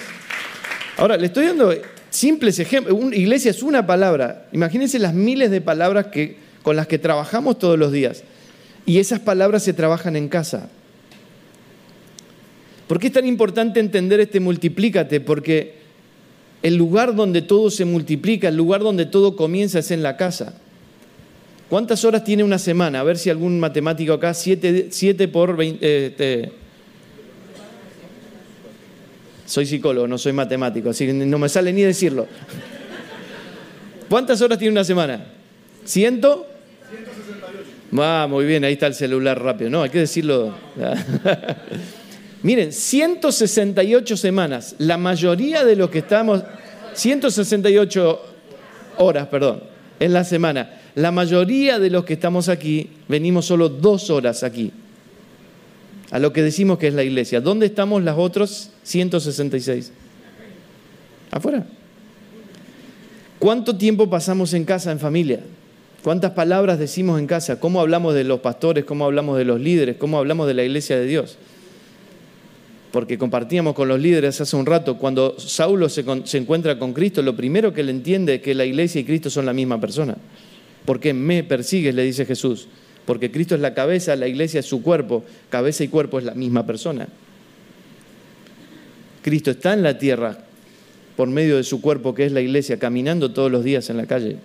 [0.99, 1.73] Ahora, le estoy dando
[2.11, 2.97] simples ejemplos.
[2.99, 4.49] Una iglesia es una palabra.
[4.53, 8.23] Imagínense las miles de palabras que, con las que trabajamos todos los días.
[8.87, 10.69] Y esas palabras se trabajan en casa.
[12.87, 15.21] ¿Por qué es tan importante entender este multiplícate?
[15.21, 15.75] Porque
[16.63, 20.55] el lugar donde todo se multiplica, el lugar donde todo comienza es en la casa.
[21.69, 23.01] ¿Cuántas horas tiene una semana?
[23.01, 26.07] A ver si algún matemático acá, 7 por 20...
[26.07, 26.53] Este,
[29.51, 32.29] soy psicólogo, no soy matemático, así que no me sale ni decirlo.
[34.09, 35.25] ¿Cuántas horas tiene una semana?
[35.85, 36.47] ¿Ciento?
[36.89, 38.01] 168.
[38.01, 39.69] Ah, muy bien, ahí está el celular rápido.
[39.69, 40.55] No, hay que decirlo.
[42.45, 46.45] Miren, 168 semanas, la mayoría de los que estamos,
[46.95, 48.23] 168
[48.99, 49.65] horas, perdón,
[49.99, 54.71] en la semana, la mayoría de los que estamos aquí venimos solo dos horas aquí,
[56.11, 57.41] a lo que decimos que es la iglesia.
[57.41, 59.93] ¿Dónde estamos las otras 166?
[61.31, 61.67] Afuera.
[63.39, 65.41] ¿Cuánto tiempo pasamos en casa, en familia?
[66.03, 67.61] ¿Cuántas palabras decimos en casa?
[67.61, 68.85] ¿Cómo hablamos de los pastores?
[68.85, 69.97] ¿Cómo hablamos de los líderes?
[69.97, 71.39] ¿Cómo hablamos de la iglesia de Dios?
[72.91, 76.05] porque compartíamos con los líderes hace un rato, cuando Saulo se,
[76.37, 79.47] encuentra con Cristo, lo primero que él entiende es que la iglesia y Cristo son
[79.47, 80.17] la misma persona.
[80.85, 81.95] ¿Por qué me persigues?
[81.95, 82.69] le dice Jesús.
[83.11, 86.35] Porque Cristo es la cabeza, la iglesia es su cuerpo, cabeza y cuerpo es la
[86.37, 87.09] misma persona.
[89.21, 90.39] Cristo está en la tierra
[91.17, 94.07] por medio de su cuerpo, que es la iglesia, caminando todos los días en la
[94.07, 94.37] calle.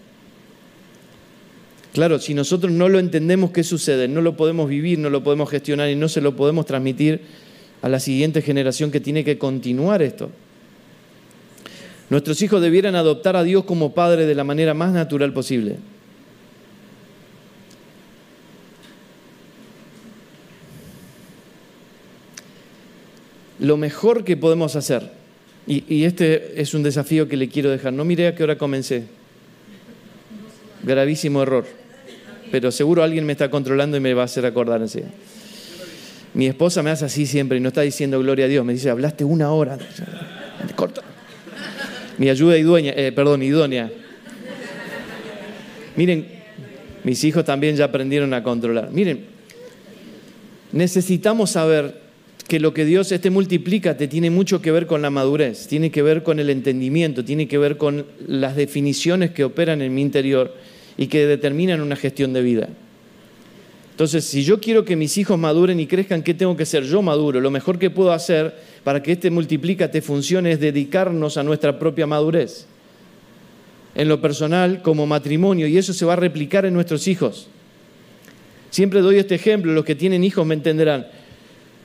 [1.93, 4.07] Claro, si nosotros no lo entendemos, ¿qué sucede?
[4.07, 7.21] No lo podemos vivir, no lo podemos gestionar y no se lo podemos transmitir
[7.83, 10.31] a la siguiente generación que tiene que continuar esto.
[12.09, 15.75] Nuestros hijos debieran adoptar a Dios como Padre de la manera más natural posible.
[23.59, 25.11] Lo mejor que podemos hacer,
[25.67, 29.05] y, este es un desafío que le quiero dejar, no mire a qué hora comencé.
[30.83, 31.65] Gravísimo error.
[32.51, 35.09] Pero seguro alguien me está controlando y me va a hacer acordar enseguida.
[36.35, 38.63] Mi esposa me hace así siempre y no está diciendo gloria a Dios.
[38.63, 39.77] Me dice, hablaste una hora.
[40.75, 41.01] Corta.
[42.17, 43.91] Mi ayuda idónea, eh, perdón, idónea.
[45.95, 46.27] Miren,
[47.03, 48.91] mis hijos también ya aprendieron a controlar.
[48.91, 49.25] Miren,
[50.71, 52.04] necesitamos saber
[52.47, 56.03] que lo que Dios este multiplícate tiene mucho que ver con la madurez, tiene que
[56.03, 60.53] ver con el entendimiento, tiene que ver con las definiciones que operan en mi interior
[60.97, 62.69] y que determinan una gestión de vida.
[63.91, 67.01] Entonces, si yo quiero que mis hijos maduren y crezcan, ¿qué tengo que hacer yo
[67.01, 67.39] maduro?
[67.39, 68.53] Lo mejor que puedo hacer
[68.83, 72.67] para que este multiplícate funcione es dedicarnos a nuestra propia madurez.
[73.95, 77.47] En lo personal, como matrimonio, y eso se va a replicar en nuestros hijos.
[78.69, 81.07] Siempre doy este ejemplo, los que tienen hijos me entenderán.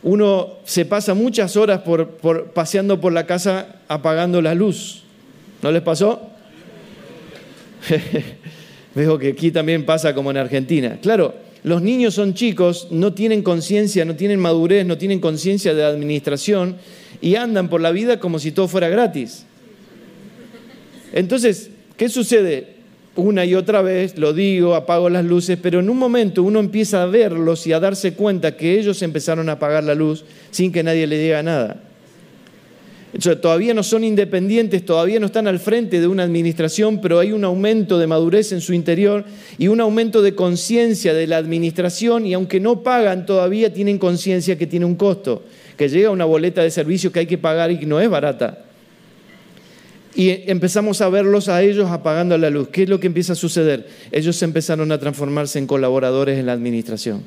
[0.02, 5.02] Uno se pasa muchas horas por, paseando por la casa apagando la luz.
[5.62, 6.30] ¿No les pasó?
[8.94, 10.98] Veo que aquí también pasa como en Argentina.
[11.02, 15.84] Claro, los niños son chicos, no tienen conciencia, no tienen madurez, no tienen conciencia de
[15.84, 16.76] administración
[17.20, 19.44] y andan por la vida como si todo fuera gratis.
[21.12, 22.79] Entonces, ¿qué sucede?
[23.16, 27.02] Una y otra vez lo digo, apago las luces, pero en un momento uno empieza
[27.02, 30.84] a verlos y a darse cuenta que ellos empezaron a apagar la luz sin que
[30.84, 31.82] nadie le diga nada.
[33.42, 37.42] todavía no son independientes, todavía no están al frente de una administración, pero hay un
[37.42, 39.24] aumento de madurez en su interior
[39.58, 44.56] y un aumento de conciencia de la administración y aunque no pagan, todavía tienen conciencia
[44.56, 45.42] que tiene un costo,
[45.76, 48.69] que llega una boleta de servicio que hay que pagar y que no es barata.
[50.14, 52.68] Y empezamos a verlos a ellos apagando la luz.
[52.68, 53.86] ¿Qué es lo que empieza a suceder?
[54.10, 57.22] Ellos empezaron a transformarse en colaboradores en la administración.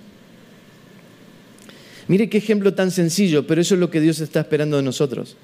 [2.08, 5.38] Mire qué ejemplo tan sencillo, pero eso es lo que Dios está esperando de nosotros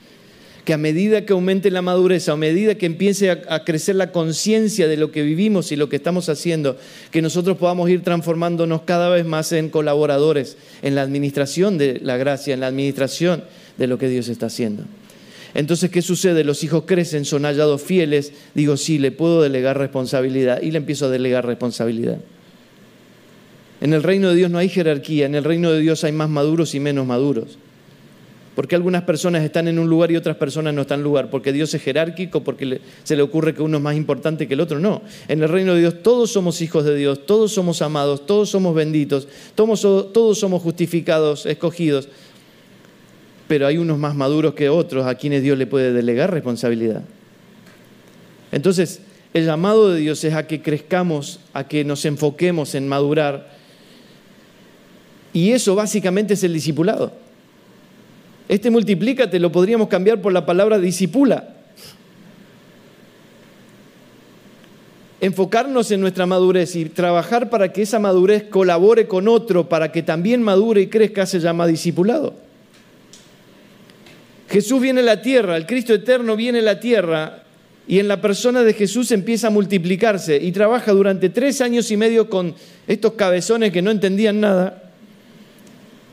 [0.69, 4.88] que a medida que aumente la madurez, a medida que empiece a, crecer la conciencia
[4.88, 6.78] de lo que vivimos y lo que estamos haciendo,
[7.10, 12.17] que nosotros podamos ir transformándonos cada vez más en colaboradores en la administración de la
[12.17, 13.43] gracia, en la administración
[13.80, 14.84] de lo que Dios está haciendo.
[15.53, 16.43] Entonces, ¿qué sucede?
[16.43, 18.33] Los hijos crecen, son hallados fieles.
[18.53, 22.17] Digo, sí, le puedo delegar responsabilidad y le empiezo a delegar responsabilidad.
[23.81, 26.29] En el reino de Dios no hay jerarquía, en el reino de Dios hay más
[26.29, 27.57] maduros y menos maduros.
[28.59, 31.29] ¿Por qué algunas personas están en un lugar y otras personas no están en lugar?
[31.29, 32.43] ¿Porque Dios es jerárquico?
[32.43, 34.79] ¿Porque se le ocurre que uno es más importante que el otro?
[34.79, 35.01] No.
[35.29, 38.75] En el reino de Dios todos somos hijos de Dios, todos somos amados, todos somos
[38.75, 39.81] benditos, todos,
[40.12, 42.09] todos somos justificados, escogidos.
[43.49, 47.01] Pero hay unos más maduros que otros a quienes Dios le puede delegar responsabilidad.
[48.51, 49.01] Entonces,
[49.33, 53.49] el llamado de Dios es a que crezcamos, a que nos enfoquemos en madurar.
[55.33, 57.12] Y eso básicamente es el discipulado.
[58.47, 61.55] Este multiplícate lo podríamos cambiar por la palabra disipula.
[65.21, 70.03] Enfocarnos en nuestra madurez y trabajar para que esa madurez colabore con otro, para que
[70.03, 72.48] también madure y crezca, se llama discipulado.
[74.49, 77.43] Jesús viene a la tierra, el Cristo eterno viene a la tierra
[77.88, 81.97] y en la persona de Jesús empieza a multiplicarse y trabaja durante tres años y
[81.97, 82.55] medio con
[82.88, 84.89] estos cabezones que no entendían nada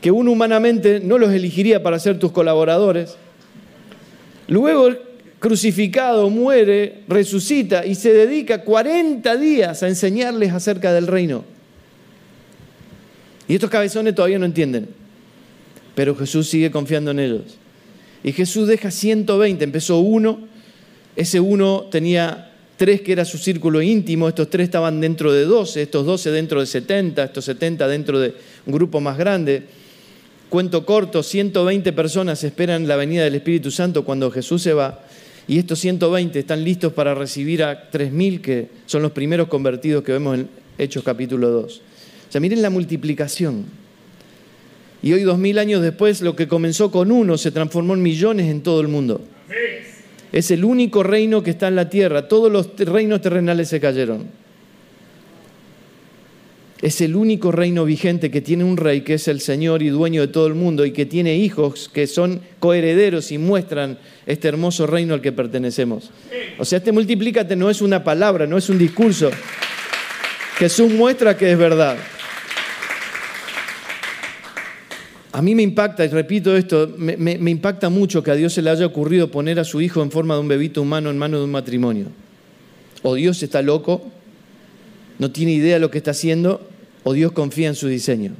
[0.01, 3.15] que uno humanamente no los elegiría para ser tus colaboradores.
[4.47, 4.95] Luego
[5.39, 11.43] crucificado, muere, resucita y se dedica 40 días a enseñarles acerca del reino.
[13.47, 14.89] Y estos cabezones todavía no entienden,
[15.95, 17.57] pero Jesús sigue confiando en ellos.
[18.23, 20.39] Y Jesús deja 120, empezó uno,
[21.15, 25.81] ese uno tenía tres que era su círculo íntimo, estos tres estaban dentro de 12,
[25.81, 28.33] estos 12 dentro de 70, estos 70 dentro de
[28.65, 29.63] un grupo más grande.
[30.49, 35.03] Cuento corto, 120 personas esperan la venida del Espíritu Santo cuando Jesús se va
[35.47, 40.11] y estos 120 están listos para recibir a 3.000 que son los primeros convertidos que
[40.11, 41.81] vemos en Hechos capítulo 2.
[42.29, 43.86] O sea, miren la multiplicación.
[45.07, 48.59] Y hoy, 2.000 años después, lo que comenzó con uno se transformó en millones en
[48.59, 49.21] todo el mundo.
[50.33, 52.27] Es el único reino que está en la tierra.
[52.27, 54.25] Todos los reinos terrenales se cayeron.
[56.81, 60.19] Es el único reino vigente que tiene un rey que es el Señor y dueño
[60.19, 64.87] de todo el mundo y que tiene hijos que son coherederos y muestran este hermoso
[64.87, 66.11] reino al que pertenecemos.
[66.59, 69.31] O sea, este multiplícate no es una palabra, no es un discurso.
[70.57, 71.95] Jesús muestra que es verdad.
[75.37, 78.71] A mí me impacta, y repito esto, me, impacta mucho que a Dios se le
[78.71, 81.43] haya ocurrido poner a su hijo en forma de un bebito humano en manos de
[81.43, 82.07] un matrimonio.
[83.03, 84.01] O Dios está loco,
[85.19, 86.67] no tiene idea de lo que está haciendo
[87.03, 88.31] o Dios confía en su diseño.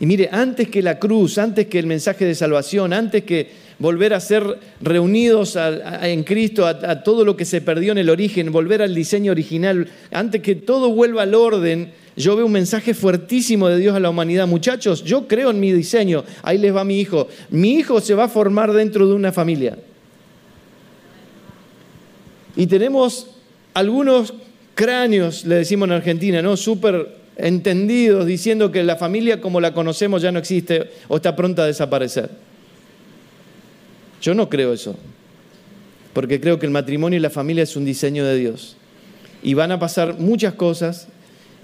[0.00, 4.14] Y mire, antes que la cruz, antes que el mensaje de salvación, antes que volver
[4.14, 5.54] a ser reunidos
[6.00, 9.86] en Cristo, a, todo lo que se perdió en el origen, volver al diseño original,
[10.10, 14.10] antes que todo vuelva al orden, yo veo un mensaje fuertísimo de Dios a la
[14.10, 14.46] humanidad.
[14.46, 16.24] Muchachos, yo creo en mi diseño.
[16.42, 17.28] Ahí les va mi hijo.
[17.50, 19.76] Mi hijo se va a formar dentro de una familia.
[22.56, 23.30] Y tenemos
[23.74, 24.32] algunos
[24.76, 26.56] cráneos, le decimos en Argentina, ¿no?
[26.56, 31.64] Súper entendidos, diciendo que la familia como la conocemos ya no existe o está pronta
[31.64, 32.30] a desaparecer.
[34.22, 34.96] Yo no creo eso,
[36.12, 38.76] porque creo que el matrimonio y la familia es un diseño de Dios.
[39.42, 41.08] Y van a pasar muchas cosas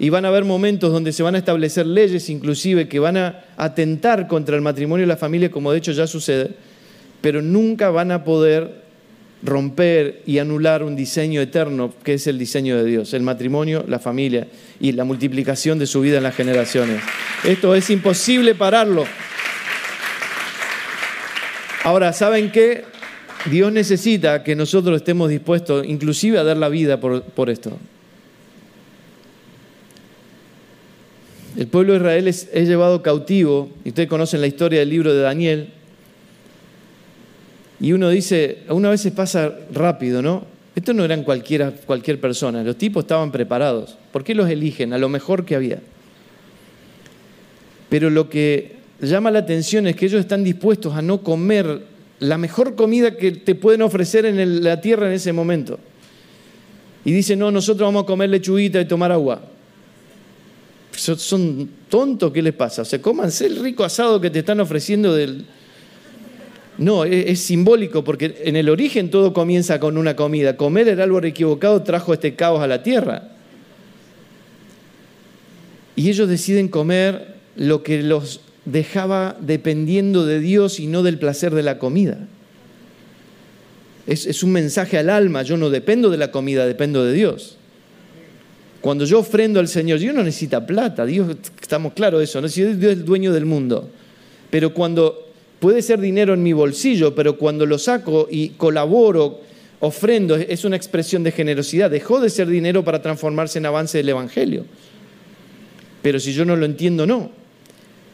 [0.01, 3.45] y van a haber momentos donde se van a establecer leyes inclusive que van a
[3.55, 6.55] atentar contra el matrimonio y la familia, como de hecho ya sucede,
[7.21, 8.81] pero nunca van a poder
[9.43, 13.99] romper y anular un diseño eterno que es el diseño de Dios, el matrimonio, la
[13.99, 14.47] familia
[14.79, 16.99] y la multiplicación de su vida en las generaciones.
[17.43, 19.05] Esto es imposible pararlo.
[21.83, 22.85] Ahora, ¿saben qué?
[23.51, 27.77] Dios necesita que nosotros estemos dispuestos inclusive a dar la vida por, por esto.
[31.57, 35.21] El pueblo de Israel es, llevado cautivo, y ustedes conocen la historia del libro de
[35.21, 35.69] Daniel,
[37.79, 40.45] y uno dice, una vez pasa rápido, ¿no?
[40.75, 43.97] Estos no eran cualquiera, cualquier persona, los tipos estaban preparados.
[44.13, 44.93] ¿Por qué los eligen?
[44.93, 45.79] A lo mejor que había.
[47.89, 51.81] Pero lo que llama la atención es que ellos están dispuestos a no comer
[52.19, 55.79] la mejor comida que te pueden ofrecer en la tierra en ese momento.
[57.03, 59.41] Y dicen, no, nosotros vamos a comer lechuguita y tomar agua.
[60.95, 62.81] Son tontos, ¿qué les pasa?
[62.81, 65.45] O sea, cómanse el rico asado que te están ofreciendo del...
[66.77, 70.57] No, es, simbólico porque en el origen todo comienza con una comida.
[70.57, 73.29] Comer el árbol equivocado trajo este caos a la tierra.
[75.95, 81.53] Y ellos deciden comer lo que los dejaba dependiendo de Dios y no del placer
[81.53, 82.17] de la comida.
[84.07, 87.57] Es, es, un mensaje al alma, yo no dependo de la comida, dependo de Dios.
[88.81, 92.47] Cuando yo ofrendo al Señor, Dios no necesita plata, Dios, estamos claros de eso, ¿no?
[92.47, 93.89] Dios es el dueño del mundo.
[94.49, 95.29] Pero cuando
[95.59, 99.39] puede ser dinero en mi bolsillo, pero cuando lo saco y colaboro,
[99.81, 101.91] ofrendo, es una expresión de generosidad.
[101.91, 104.65] Dejó de ser dinero para transformarse en avance del Evangelio.
[106.01, 107.31] Pero si yo no lo entiendo, no.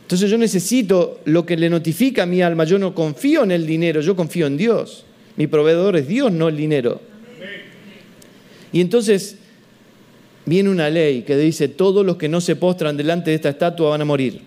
[0.03, 2.63] Entonces yo necesito lo que le notifica a mi alma.
[2.63, 5.05] Yo no confío en el dinero, yo confío en Dios.
[5.35, 7.01] Mi proveedor es Dios, no el dinero.
[8.71, 9.37] Y entonces
[10.47, 13.91] viene una ley que dice, todos los que no se postran delante de esta estatua
[13.91, 14.41] van a morir.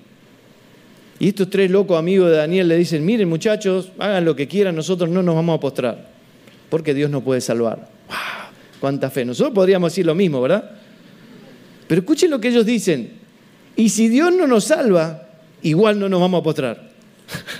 [1.20, 4.74] Y estos tres locos amigos de Daniel le dicen, miren muchachos, hagan lo que quieran,
[4.74, 6.08] nosotros no nos vamos a postrar,
[6.70, 7.86] porque Dios nos puede salvar.
[8.80, 9.26] ¡Cuánta fe!
[9.26, 10.70] Nosotros podríamos decir lo mismo, ¿verdad?
[11.86, 13.10] Pero escuchen lo que ellos dicen.
[13.76, 15.28] Y si Dios no nos salva,
[15.60, 16.90] igual no nos vamos a postrar.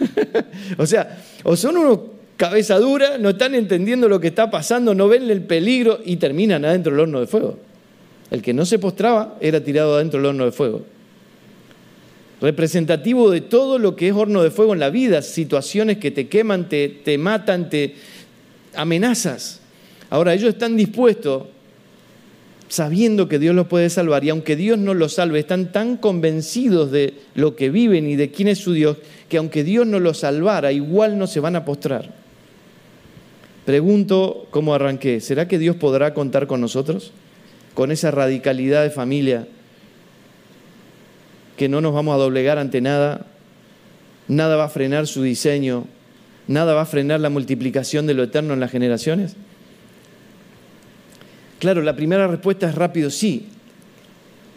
[0.79, 1.99] o sea, o son unos
[2.39, 6.65] cabeza dura, no están entendiendo lo que está pasando, no ven el peligro y terminan
[6.65, 7.59] adentro del horno de fuego.
[8.31, 10.83] El que no se postraba era tirado adentro del horno de fuego.
[12.41, 16.29] Representativo de todo lo que es horno de fuego en la vida, situaciones que te
[16.29, 17.97] queman, te, te matan, te
[18.75, 19.61] amenazas.
[20.09, 21.45] Ahora, ellos están dispuestos,
[22.69, 26.91] sabiendo que Dios los puede salvar, y aunque Dios no los salve, están tan convencidos
[26.91, 28.97] de lo que viven y de quién es su Dios,
[29.29, 32.15] que aunque Dios no los salvara, igual no se van a postrar.
[33.67, 37.13] Pregunto cómo arranqué, ¿será que Dios podrá contar con nosotros?
[37.81, 39.49] Con esa radicalidad de familia,
[41.57, 43.25] que no nos vamos a doblegar ante nada,
[44.29, 45.87] nada va a frenar su diseño,
[46.47, 49.35] nada va a frenar la multiplicación de lo eterno en las generaciones?
[51.59, 53.49] Claro, la primera respuesta es rápido, sí,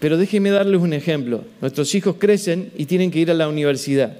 [0.01, 1.45] pero déjenme darles un ejemplo.
[1.61, 4.17] Nuestros hijos crecen y tienen que ir a la universidad.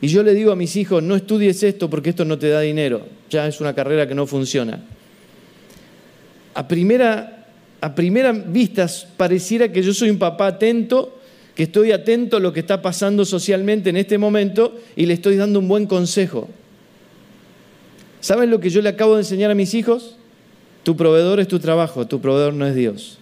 [0.00, 2.60] Y yo le digo a mis hijos, no estudies esto porque esto no te da
[2.60, 4.84] dinero, ya es una carrera que no funciona.
[6.54, 7.35] A primera
[7.80, 11.18] a primera vista pareciera que yo soy un papá atento,
[11.54, 15.36] que estoy atento a lo que está pasando socialmente en este momento y le estoy
[15.36, 16.48] dando un buen consejo.
[18.20, 20.16] ¿Saben lo que yo le acabo de enseñar a mis hijos?
[20.82, 23.18] Tu proveedor es tu trabajo, tu proveedor no es Dios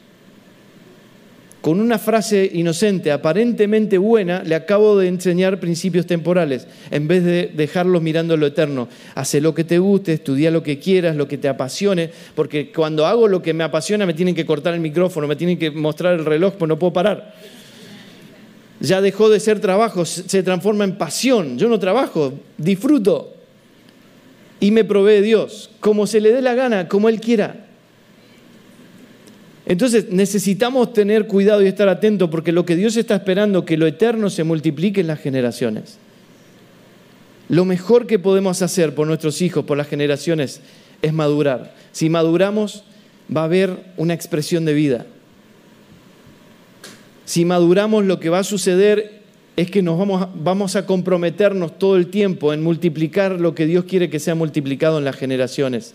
[1.64, 7.50] con una frase inocente, aparentemente buena, le acabo de enseñar principios temporales, en vez de
[7.54, 8.86] dejarlos mirando lo eterno.
[9.14, 13.06] Hace lo que te guste, estudia lo que quieras, lo que te apasione, porque cuando
[13.06, 16.12] hago lo que me apasiona me tienen que cortar el micrófono, me tienen que mostrar
[16.12, 17.34] el reloj, pues no puedo parar.
[18.80, 21.56] Ya dejó de ser trabajo, se transforma en pasión.
[21.56, 23.36] Yo no trabajo, disfruto.
[24.60, 27.63] Y me provee Dios, como se le dé la gana, como Él quiera.
[29.66, 33.86] Entonces necesitamos tener cuidado y estar atentos porque lo que Dios está esperando, que lo
[33.86, 35.98] eterno se multiplique en las generaciones.
[37.48, 40.60] Lo mejor que podemos hacer por nuestros hijos, por las generaciones,
[41.02, 41.74] es madurar.
[41.92, 42.84] Si maduramos,
[43.34, 45.06] va a haber una expresión de vida.
[47.24, 49.22] Si maduramos, lo que va a suceder
[49.56, 49.98] es que nos
[50.34, 54.98] vamos a comprometernos todo el tiempo en multiplicar lo que Dios quiere que sea multiplicado
[54.98, 55.94] en las generaciones.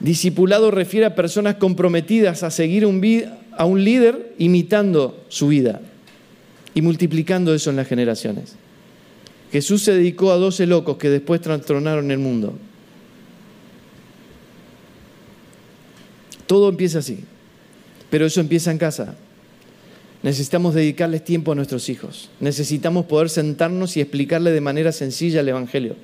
[0.00, 5.80] Discipulado refiere a personas comprometidas a seguir a un líder imitando su vida
[6.74, 8.54] y multiplicando eso en las generaciones.
[9.50, 12.56] Jesús se dedicó a doce locos que después trastornaron el mundo.
[16.46, 17.24] Todo empieza así,
[18.10, 19.16] pero eso empieza en casa.
[20.22, 22.30] Necesitamos dedicarles tiempo a nuestros hijos.
[22.40, 25.96] Necesitamos poder sentarnos y explicarle de manera sencilla el Evangelio.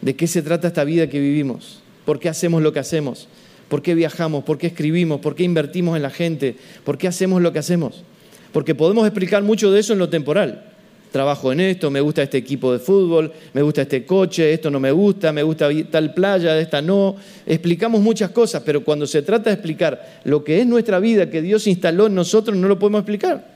[0.00, 1.82] ¿De qué se trata esta vida que vivimos?
[2.08, 3.28] Por qué hacemos lo que hacemos,
[3.68, 7.42] por qué viajamos, por qué escribimos, por qué invertimos en la gente, por qué hacemos
[7.42, 8.02] lo que hacemos.
[8.50, 10.72] Porque podemos explicar mucho de eso en lo temporal.
[11.12, 14.80] Trabajo en esto, me gusta este equipo de fútbol, me gusta este coche, esto no
[14.80, 17.14] me gusta, me gusta tal playa, esta no.
[17.44, 21.42] Explicamos muchas cosas, pero cuando se trata de explicar lo que es nuestra vida, que
[21.42, 23.46] Dios instaló en nosotros, no lo podemos explicar.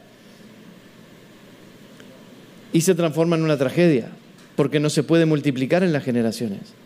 [2.71, 4.09] Y se transforma en una tragedia,
[4.57, 6.82] porque no se puede multiplicar en las generaciones.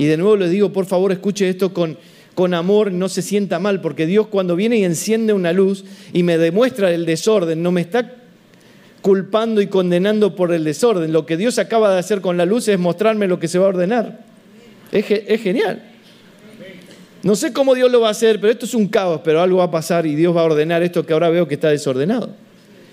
[0.00, 1.98] Y de nuevo les digo, por favor, escuche esto con,
[2.34, 5.84] con amor, no se sienta mal, porque Dios cuando viene y enciende una luz
[6.14, 8.14] y me demuestra el desorden, no me está
[9.02, 11.12] culpando y condenando por el desorden.
[11.12, 13.66] Lo que Dios acaba de hacer con la luz es mostrarme lo que se va
[13.66, 14.24] a ordenar.
[14.90, 15.82] Es, es genial.
[17.22, 19.58] No sé cómo Dios lo va a hacer, pero esto es un caos, pero algo
[19.58, 22.30] va a pasar y Dios va a ordenar esto que ahora veo que está desordenado.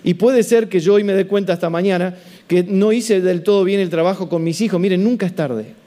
[0.03, 2.17] Y puede ser que yo hoy me dé cuenta esta mañana
[2.49, 4.77] que no hice del todo bien el trabajo con mis hijos.
[4.77, 5.86] Miren, nunca es tarde.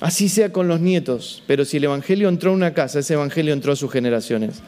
[0.00, 3.52] Así sea con los nietos, pero si el Evangelio entró a una casa, ese Evangelio
[3.52, 4.62] entró a sus generaciones.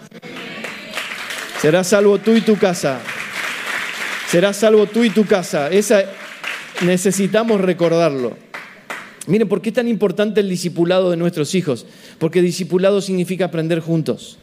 [1.60, 3.00] Serás salvo tú y tu casa.
[4.28, 5.70] Serás salvo tú y tu casa.
[5.70, 6.04] Esa,
[6.84, 8.36] necesitamos recordarlo.
[9.26, 11.86] Miren, ¿por qué es tan importante el discipulado de nuestros hijos?
[12.18, 14.36] Porque discipulado significa aprender juntos.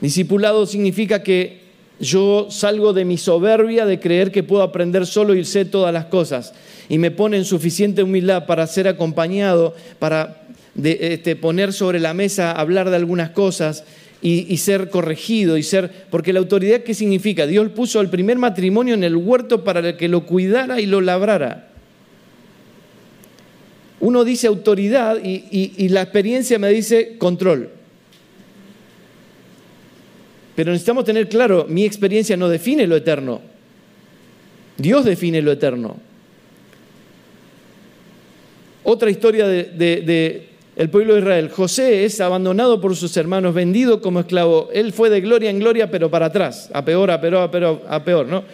[0.00, 1.65] Discipulado significa que
[1.98, 6.06] yo salgo de mi soberbia de creer que puedo aprender solo y sé todas las
[6.06, 6.52] cosas
[6.88, 10.42] y me pone en suficiente humildad para ser acompañado, para
[10.82, 13.84] este, poner sobre la mesa, hablar de algunas cosas
[14.22, 17.46] y, y, ser corregido y ser, porque la autoridad qué significa?
[17.46, 21.70] Dios puso el primer matrimonio en el huerto para que lo cuidara y lo labrara.
[24.00, 27.70] Uno dice autoridad y, la experiencia me dice control.
[30.56, 33.42] Pero necesitamos tener claro, mi experiencia no define lo eterno.
[34.78, 35.96] Dios define lo eterno.
[38.82, 41.50] Otra historia del de, el pueblo de Israel.
[41.50, 44.70] José es abandonado por sus hermanos, vendido como esclavo.
[44.72, 47.82] Él fue de gloria en gloria, pero para atrás, a peor, a peor, a peor,
[47.88, 48.44] a peor, ¿no?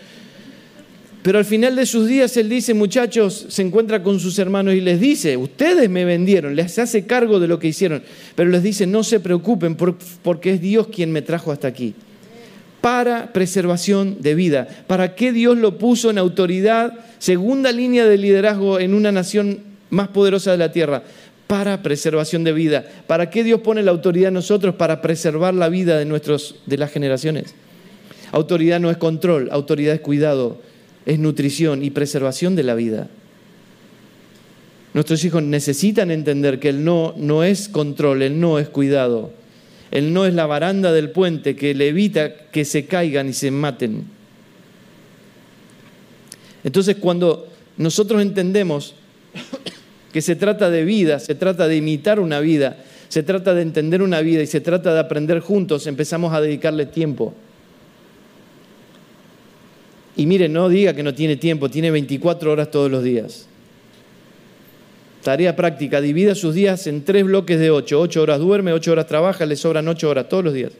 [1.23, 4.81] Pero al final de sus días él dice, muchachos, se encuentra con sus hermanos y
[4.81, 8.03] les dice, ustedes me vendieron, les hace cargo de lo que hicieron,
[8.35, 11.95] pero les dice, no se preocupen porque es Dios quien me trajo hasta aquí.
[12.81, 14.66] Para preservación de vida.
[14.89, 19.61] ¿Para qué Dios lo puso en autoridad, segunda línea de liderazgo en una nación
[19.91, 21.05] más poderosa de la tierra?
[21.47, 22.85] Para preservación de vida.
[23.07, 24.75] ¿Para qué Dios pone la autoridad en nosotros?
[24.75, 27.55] Para preservar la vida de, nuestros, de las generaciones.
[28.33, 30.59] Autoridad no es control, autoridad es cuidado
[31.07, 33.09] es nutrición y preservación de la vida.
[34.94, 39.32] Nuestros hijos necesitan entender que el no no es control, el no es cuidado.
[39.90, 43.50] El no es la baranda del puente que le evita que se caigan y se
[43.50, 44.05] maten.
[46.64, 48.94] Entonces cuando nosotros entendemos
[50.12, 52.76] que se trata de vida, se trata de imitar una vida,
[53.09, 56.86] se trata de entender una vida y se trata de aprender juntos, empezamos a dedicarle
[56.86, 57.34] tiempo.
[60.16, 63.46] Y mire, no diga que no tiene tiempo, tiene 24 horas todos los días.
[65.22, 68.00] Tarea práctica, divida sus días en tres bloques de 8.
[68.00, 70.72] 8 horas duerme, 8 horas trabaja, le sobran 8 horas todos los días.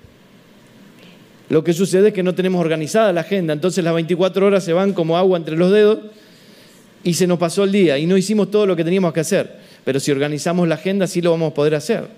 [1.49, 4.73] Lo que sucede es que no tenemos organizada la agenda, entonces las 24 horas se
[4.73, 5.99] van como agua entre los dedos
[7.05, 9.59] y se nos pasó el día y no hicimos todo lo que teníamos que hacer.
[9.85, 12.09] Pero si organizamos la agenda, sí lo vamos a poder hacer.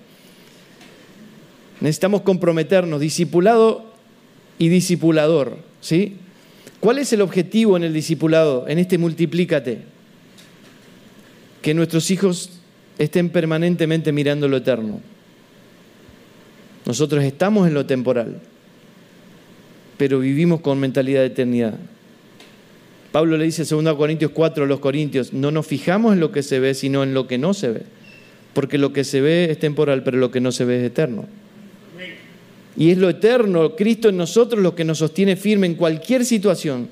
[1.81, 3.85] Necesitamos comprometernos, discipulado
[4.59, 6.17] y discipulador, ¿sí?
[6.85, 9.79] ¿Cuál es el objetivo en el discipulado, en este multiplícate?
[11.63, 12.61] Que nuestros hijos
[12.99, 15.01] estén permanentemente mirando lo eterno.
[16.85, 18.39] Nosotros estamos en lo temporal,
[19.97, 21.79] pero vivimos con mentalidad de eternidad.
[23.13, 26.33] Pablo le dice en 2 Corintios 4 a los Corintios, no nos fijamos en lo
[26.33, 27.83] que se ve, sino en lo que no se ve.
[28.53, 31.25] Porque lo que se ve es temporal, pero lo que no se ve es eterno.
[32.77, 36.89] Y es lo eterno, Cristo en nosotros, lo que nos sostiene firme en cualquier situación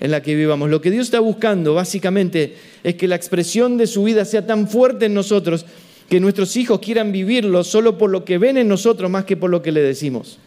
[0.00, 0.70] en la que vivamos.
[0.70, 4.68] Lo que Dios está buscando básicamente es que la expresión de su vida sea tan
[4.68, 5.66] fuerte en nosotros
[6.08, 9.50] que nuestros hijos quieran vivirlo solo por lo que ven en nosotros más que por
[9.50, 10.38] lo que le decimos.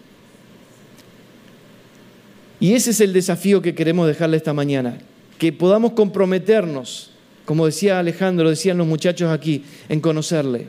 [2.60, 4.98] Y ese es el desafío que queremos dejarle esta mañana,
[5.38, 7.12] que podamos comprometernos,
[7.46, 10.68] como decía Alejandro, decían los muchachos aquí, en conocerle,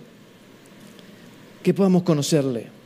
[1.62, 2.82] que podamos conocerle.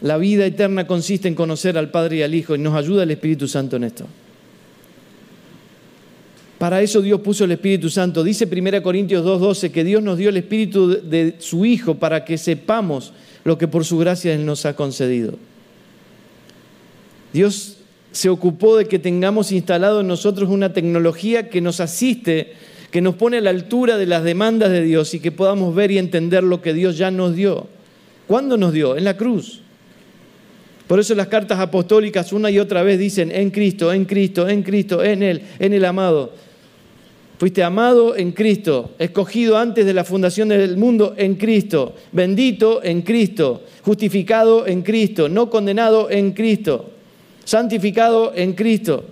[0.00, 3.10] La vida eterna consiste en conocer al Padre y al Hijo y nos ayuda el
[3.10, 4.06] Espíritu Santo en esto.
[6.58, 8.24] Para eso Dios puso el Espíritu Santo.
[8.24, 12.38] Dice 1 Corintios 2.12 que Dios nos dio el Espíritu de su Hijo para que
[12.38, 13.12] sepamos
[13.44, 15.34] lo que por su gracia Él nos ha concedido.
[17.32, 17.76] Dios
[18.12, 22.54] se ocupó de que tengamos instalado en nosotros una tecnología que nos asiste,
[22.90, 25.90] que nos pone a la altura de las demandas de Dios y que podamos ver
[25.90, 27.66] y entender lo que Dios ya nos dio.
[28.26, 28.96] ¿Cuándo nos dio?
[28.96, 29.60] En la cruz.
[30.86, 34.62] Por eso las cartas apostólicas una y otra vez dicen en Cristo, en Cristo, en
[34.62, 36.32] Cristo, en Él, en el amado.
[37.38, 43.02] Fuiste amado en Cristo, escogido antes de la fundación del mundo en Cristo, bendito en
[43.02, 46.90] Cristo, justificado en Cristo, no condenado en Cristo,
[47.44, 49.04] santificado en Cristo,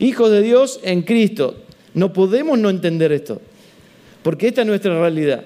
[0.00, 1.54] hijos de Dios en Cristo.
[1.92, 3.40] No podemos no entender esto,
[4.24, 5.44] porque esta es nuestra realidad.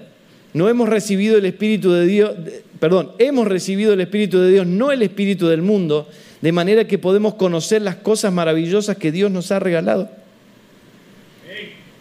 [0.54, 2.32] No hemos recibido el Espíritu de Dios,
[2.80, 6.08] perdón, hemos recibido el Espíritu de Dios, no el Espíritu del mundo,
[6.40, 10.10] de manera que podemos conocer las cosas maravillosas que Dios nos ha regalado.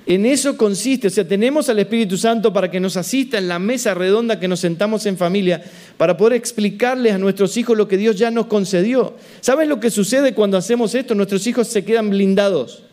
[0.06, 3.60] En eso consiste, o sea, tenemos al Espíritu Santo para que nos asista en la
[3.60, 5.62] mesa redonda que nos sentamos en familia,
[5.98, 9.16] para poder explicarles a nuestros hijos lo que Dios ya nos concedió.
[9.42, 11.14] ¿Saben lo que sucede cuando hacemos esto?
[11.14, 12.84] Nuestros hijos se quedan blindados.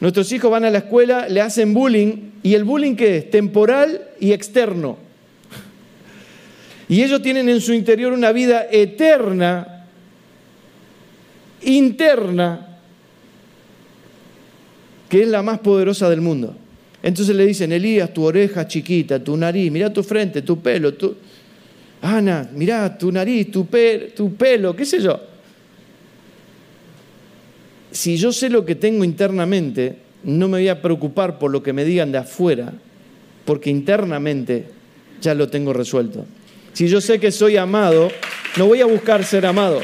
[0.00, 3.30] Nuestros hijos van a la escuela, le hacen bullying, y el bullying qué es?
[3.30, 4.96] Temporal y externo.
[6.88, 9.86] Y ellos tienen en su interior una vida eterna,
[11.62, 12.78] interna,
[15.08, 16.54] que es la más poderosa del mundo.
[17.02, 21.14] Entonces le dicen, Elías, tu oreja chiquita, tu nariz, mira tu frente, tu pelo, tu...
[22.02, 23.66] Ana, mira tu nariz, tu,
[24.14, 25.20] tu pelo, qué sé yo.
[27.90, 31.72] Si yo sé lo que tengo internamente, no me voy a preocupar por lo que
[31.72, 32.72] me digan de afuera,
[33.44, 34.66] porque internamente
[35.20, 36.26] ya lo tengo resuelto.
[36.76, 38.10] Si yo sé que soy amado,
[38.58, 39.80] no voy a buscar ser amado.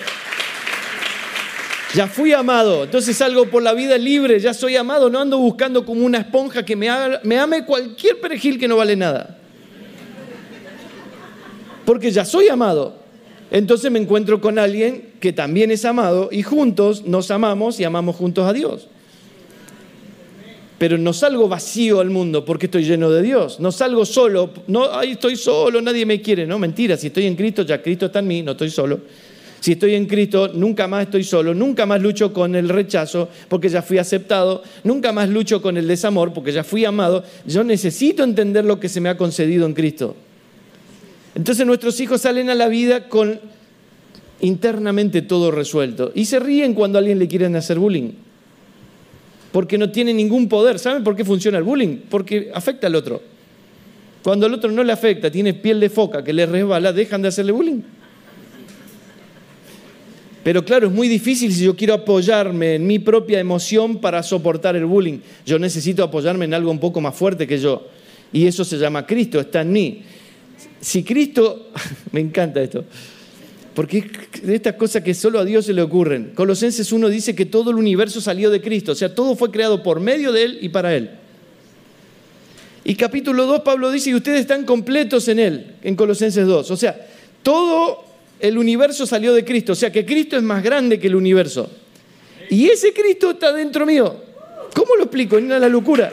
[1.95, 5.86] Ya fui amado, entonces salgo por la vida libre, ya soy amado, no ando buscando
[5.86, 6.90] como una esponja que me,
[7.22, 9.38] me ame cualquier perejil que no vale nada.
[11.86, 12.99] Porque ya soy amado.
[13.51, 18.16] Entonces me encuentro con alguien que también es amado y juntos nos amamos y amamos
[18.16, 18.88] juntos a Dios.
[20.83, 23.61] Pero no salgo vacío al mundo porque estoy lleno de Dios.
[23.61, 26.45] No salgo solo, no, ahí estoy solo, nadie me quiere.
[26.45, 28.99] No, mentira, si estoy en Cristo, ya Cristo está en mí, no estoy solo.
[29.61, 33.68] Si estoy en Cristo, nunca más estoy solo, nunca más lucho con el rechazo porque
[33.68, 37.22] ya fui aceptado, nunca más lucho con el desamor porque ya fui amado.
[37.47, 40.16] Yo necesito entender lo que se me ha concedido en Cristo.
[41.37, 43.39] Entonces nuestros hijos salen a la vida con
[44.41, 48.32] internamente todo resuelto y se ríen cuando a alguien le quieren hacer bullying.
[49.53, 50.78] Porque no tiene ningún poder.
[50.78, 51.98] ¿Saben por qué funciona el bullying?
[52.09, 53.22] Porque afecta al otro.
[54.22, 57.28] Cuando al otro no le afecta, tiene piel de foca que le resbala, dejan de
[57.28, 57.82] hacerle bullying.
[60.44, 64.74] Pero claro, es muy difícil si yo quiero apoyarme en mi propia emoción para soportar
[64.74, 65.18] el bullying.
[65.46, 67.86] Yo necesito apoyarme en algo un poco más fuerte que yo.
[68.32, 70.03] Y eso se llama Cristo, está en mí.
[70.80, 71.70] Si Cristo,
[72.12, 72.84] me encanta esto,
[73.75, 74.05] porque
[74.43, 76.33] de estas cosas que solo a Dios se le ocurren.
[76.35, 79.83] Colosenses 1 dice que todo el universo salió de Cristo, o sea, todo fue creado
[79.83, 81.11] por medio de Él y para Él.
[82.85, 86.70] Y capítulo 2, Pablo dice, y ustedes están completos en Él, en Colosenses 2.
[86.70, 87.07] O sea,
[87.43, 88.05] todo
[88.41, 91.70] el universo salió de Cristo, o sea que Cristo es más grande que el universo.
[92.51, 94.16] Y ese Cristo está dentro mío.
[94.75, 95.39] ¿Cómo lo explico?
[95.39, 96.12] Es la locura.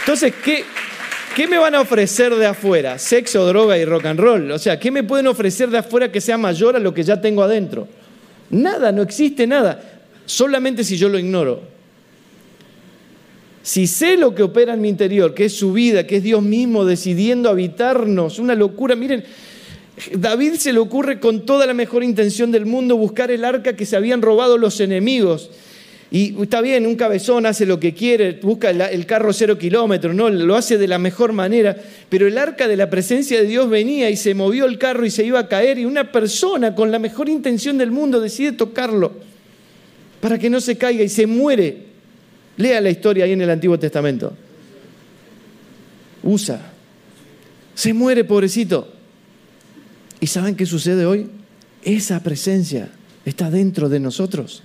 [0.00, 0.64] Entonces, ¿qué,
[1.36, 2.98] ¿qué me van a ofrecer de afuera?
[2.98, 4.50] Sexo, droga y rock and roll.
[4.52, 7.20] O sea, ¿qué me pueden ofrecer de afuera que sea mayor a lo que ya
[7.20, 7.86] tengo adentro?
[8.48, 10.00] Nada, no existe nada.
[10.24, 11.60] Solamente si yo lo ignoro.
[13.62, 16.40] Si sé lo que opera en mi interior, que es su vida, que es Dios
[16.40, 18.96] mismo decidiendo habitarnos, una locura.
[18.96, 19.22] Miren,
[20.16, 23.84] David se le ocurre con toda la mejor intención del mundo buscar el arca que
[23.84, 25.50] se habían robado los enemigos.
[26.10, 30.30] Y está bien, un cabezón hace lo que quiere, busca el carro cero kilómetros, ¿no?
[30.30, 31.76] lo hace de la mejor manera,
[32.08, 35.10] pero el arca de la presencia de Dios venía y se movió el carro y
[35.10, 39.14] se iba a caer y una persona con la mejor intención del mundo decide tocarlo
[40.20, 41.86] para que no se caiga y se muere.
[42.56, 44.32] Lea la historia ahí en el Antiguo Testamento.
[46.22, 46.72] Usa.
[47.74, 48.92] Se muere, pobrecito.
[50.20, 51.28] ¿Y saben qué sucede hoy?
[51.82, 52.88] Esa presencia
[53.24, 54.62] está dentro de nosotros.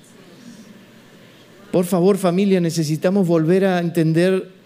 [1.71, 4.61] Por favor, familia, necesitamos volver a entender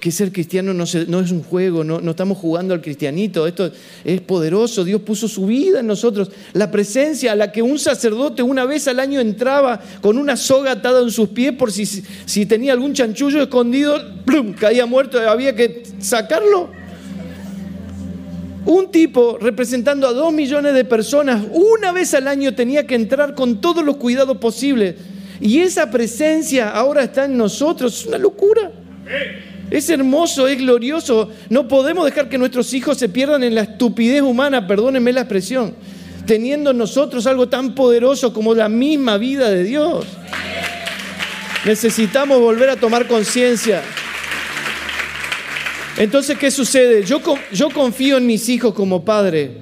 [0.00, 3.70] que ser cristiano no, es un juego, no, estamos jugando al cristianito, esto
[4.02, 8.42] es poderoso, Dios puso su vida en nosotros, la presencia a la que un sacerdote
[8.42, 12.46] una vez al año entraba con una soga atada en sus pies por si, si
[12.46, 14.54] tenía algún chanchullo escondido, ¡plum!
[14.54, 16.70] caía muerto, había que sacarlo.
[18.64, 23.34] Un tipo representando a dos millones de personas una vez al año tenía que entrar
[23.34, 24.94] con todos los cuidados posibles.
[25.40, 28.00] Y esa presencia ahora está en nosotros.
[28.00, 28.70] Es una locura.
[29.70, 31.30] Es hermoso, es glorioso.
[31.48, 35.74] No podemos dejar que nuestros hijos se pierdan en la estupidez humana, perdónenme la expresión,
[36.26, 40.06] teniendo nosotros algo tan poderoso como la misma vida de Dios.
[41.64, 43.82] Necesitamos volver a tomar conciencia.
[45.96, 47.04] Entonces, ¿qué sucede?
[47.04, 47.20] Yo,
[47.52, 49.52] yo confío en mis hijos como padre,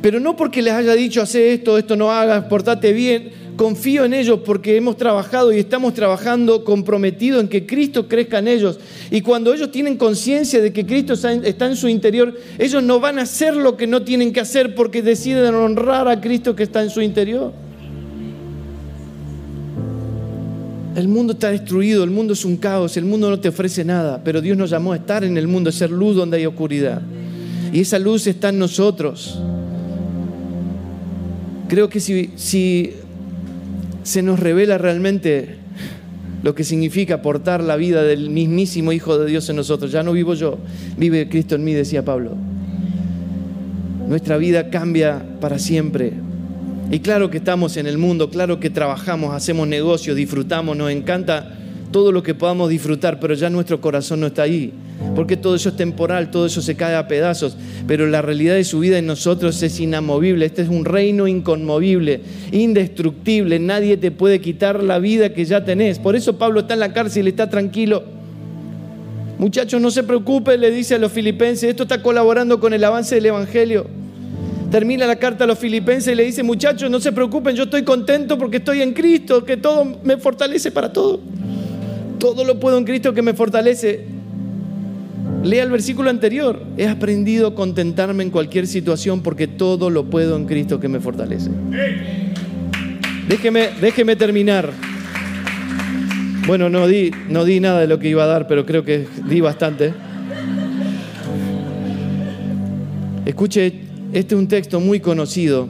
[0.00, 3.43] pero no porque les haya dicho, hace esto, esto no hagas, portate bien.
[3.56, 8.48] Confío en ellos porque hemos trabajado y estamos trabajando comprometido en que Cristo crezca en
[8.48, 8.80] ellos.
[9.12, 13.20] Y cuando ellos tienen conciencia de que Cristo está en su interior, ellos no van
[13.20, 16.82] a hacer lo que no tienen que hacer porque deciden honrar a Cristo que está
[16.82, 17.52] en su interior.
[20.96, 24.20] El mundo está destruido, el mundo es un caos, el mundo no te ofrece nada,
[24.24, 27.02] pero Dios nos llamó a estar en el mundo, a ser luz donde hay oscuridad.
[27.72, 29.40] Y esa luz está en nosotros.
[31.68, 32.94] Creo que si, si
[34.04, 35.56] se nos revela realmente
[36.42, 40.12] lo que significa portar la vida del mismísimo Hijo de Dios en nosotros, ya no
[40.12, 40.58] vivo yo,
[40.98, 42.36] vive Cristo en mí, decía Pablo.
[44.06, 46.12] Nuestra vida cambia para siempre.
[46.90, 51.56] Y claro que estamos en el mundo, claro que trabajamos, hacemos negocios, disfrutamos, nos encanta
[51.90, 54.74] todo lo que podamos disfrutar, pero ya nuestro corazón no está ahí.
[55.14, 58.64] Porque todo eso es temporal, todo eso se cae a pedazos, pero la realidad de
[58.64, 60.46] su vida en nosotros es inamovible.
[60.46, 62.20] Este es un reino inconmovible,
[62.52, 63.58] indestructible.
[63.58, 65.98] Nadie te puede quitar la vida que ya tenés.
[65.98, 68.04] Por eso Pablo está en la cárcel está tranquilo.
[69.38, 73.16] Muchachos, no se preocupen, le dice a los filipenses, esto está colaborando con el avance
[73.16, 73.86] del Evangelio.
[74.70, 77.82] Termina la carta a los filipenses y le dice, muchachos, no se preocupen, yo estoy
[77.82, 81.20] contento porque estoy en Cristo, que todo me fortalece para todo.
[82.18, 84.13] Todo lo puedo en Cristo que me fortalece.
[85.44, 86.62] Lea el versículo anterior.
[86.78, 91.00] He aprendido a contentarme en cualquier situación porque todo lo puedo en Cristo que me
[91.00, 91.50] fortalece.
[93.28, 94.72] Déjeme, déjeme terminar.
[96.46, 99.06] Bueno, no di, no di nada de lo que iba a dar, pero creo que
[99.28, 99.92] di bastante.
[103.24, 103.80] Escuche,
[104.12, 105.68] este es un texto muy conocido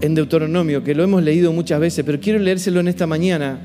[0.00, 3.58] en Deuteronomio, que lo hemos leído muchas veces, pero quiero leérselo en esta mañana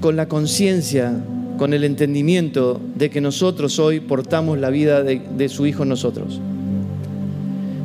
[0.00, 1.12] con la conciencia,
[1.60, 6.40] con el entendimiento de que nosotros hoy portamos la vida de, su Hijo en nosotros.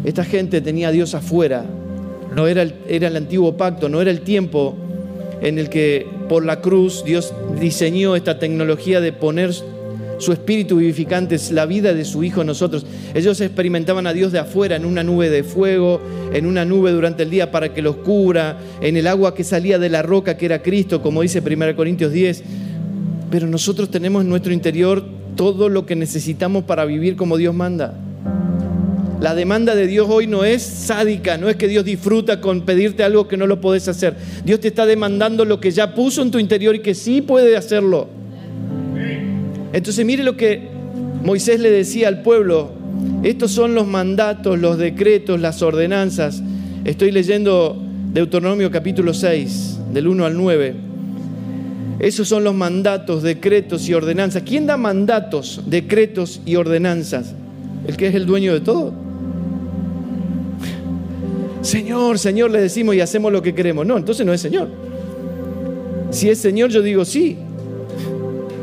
[0.05, 1.65] Esta gente tenía a Dios afuera,
[2.33, 4.77] no era el, era el antiguo pacto, no era el tiempo
[5.41, 9.51] en el que por la cruz Dios diseñó esta tecnología de poner
[10.19, 12.85] su espíritu vivificante es la vida de su Hijo en nosotros.
[13.13, 15.99] Ellos experimentaban a Dios de afuera, en una nube de fuego,
[16.31, 19.77] en una nube durante el día para que los cubra, en el agua que salía
[19.79, 22.43] de la roca que era Cristo, como dice 1 Corintios 10.
[23.35, 25.03] Pero nosotros tenemos en nuestro interior
[25.35, 27.93] todo lo que necesitamos para vivir como Dios manda.
[29.19, 33.03] La demanda de Dios hoy no es sádica, no es que Dios disfruta con pedirte
[33.03, 34.15] algo que no lo podés hacer.
[34.45, 37.57] Dios te está demandando lo que ya puso en tu interior y que sí puede
[37.57, 38.07] hacerlo.
[39.73, 40.69] Entonces mire lo que
[41.21, 42.71] Moisés le decía al pueblo.
[43.21, 46.41] Estos son los mandatos, los decretos, las ordenanzas.
[46.85, 47.77] Estoy leyendo
[48.13, 50.84] Deuteronomio capítulo 6, del 1 al 9.
[51.99, 54.43] Esos son los mandatos, decretos y ordenanzas.
[54.43, 57.33] ¿Quién da mandatos, decretos y ordenanzas?
[57.87, 58.93] ¿El que es el dueño de todo?
[61.61, 63.85] Señor, Señor, le decimos y hacemos lo que queremos.
[63.85, 64.67] No, entonces no es Señor.
[66.11, 67.37] Si es Señor, yo digo sí.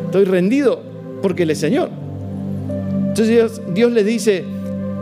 [0.06, 0.82] Estoy rendido
[1.20, 1.90] porque Él es Señor.
[3.08, 4.44] Entonces Dios, le dice,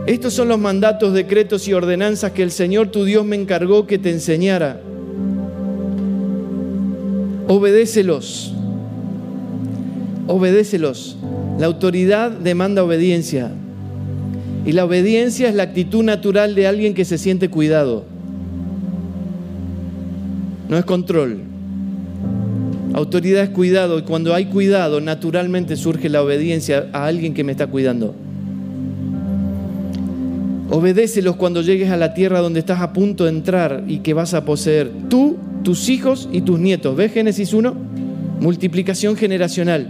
[0.05, 3.99] estos son los mandatos, decretos y ordenanzas que el Señor tu Dios me encargó que
[3.99, 4.81] te enseñara.
[7.53, 8.53] Obedécelos.
[10.25, 11.17] Obedécelos.
[11.59, 13.51] La autoridad demanda obediencia.
[14.65, 18.05] Y la obediencia es la actitud natural de alguien que se siente cuidado.
[20.69, 21.41] No es control.
[22.93, 27.51] Autoridad es cuidado y cuando hay cuidado naturalmente surge la obediencia a alguien que me
[27.51, 28.15] está cuidando.
[30.69, 34.33] Obedécelos cuando llegues a la tierra donde estás a punto de entrar y que vas
[34.33, 36.95] a poseer tú, tus hijos y tus nietos.
[36.95, 37.75] ¿Ves Génesis 1?
[38.39, 39.87] Multiplicación generacional.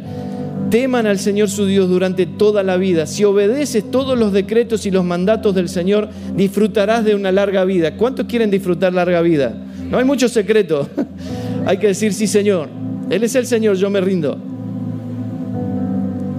[0.69, 3.05] Teman al Señor su Dios durante toda la vida.
[3.05, 7.97] Si obedeces todos los decretos y los mandatos del Señor, disfrutarás de una larga vida.
[7.97, 9.53] ¿Cuántos quieren disfrutar larga vida?
[9.89, 10.89] No hay mucho secreto.
[11.65, 12.69] hay que decir sí, Señor.
[13.09, 14.37] Él es el Señor, yo me rindo.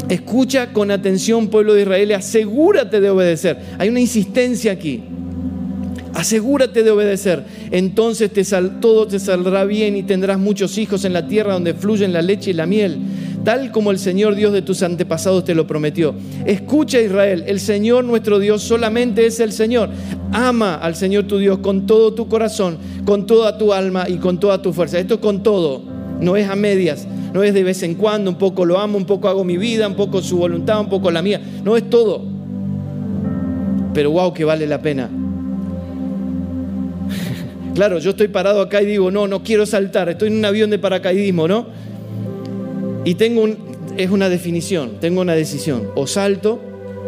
[0.09, 3.59] Escucha con atención, pueblo de Israel, y asegúrate de obedecer.
[3.79, 5.03] Hay una insistencia aquí.
[6.15, 7.45] Asegúrate de obedecer.
[7.71, 8.31] Entonces
[8.81, 12.51] todo te saldrá bien y tendrás muchos hijos en la tierra donde fluyen la leche
[12.51, 12.99] y la miel,
[13.45, 16.15] tal como el Señor Dios de tus antepasados te lo prometió.
[16.45, 19.89] Escucha Israel, el Señor nuestro Dios solamente es el Señor.
[20.33, 24.39] Ama al Señor tu Dios con todo tu corazón, con toda tu alma y con
[24.39, 24.99] toda tu fuerza.
[24.99, 25.83] Esto con todo
[26.21, 29.07] no es a medias, no es de vez en cuando, un poco lo amo, un
[29.07, 32.23] poco hago mi vida, un poco su voluntad, un poco la mía, no es todo.
[33.95, 35.11] Pero wow, que vale la pena.
[37.75, 40.71] Claro, yo estoy parado acá y digo, no, no quiero saltar, estoy en un avión
[40.71, 41.67] de paracaidismo, ¿no?
[43.05, 43.59] Y tengo un,
[43.97, 46.61] es una definición, tengo una decisión, o salto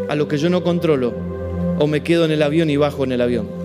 [0.08, 1.14] a lo que yo no controlo,
[1.78, 3.64] o me quedo en el avión y bajo en el avión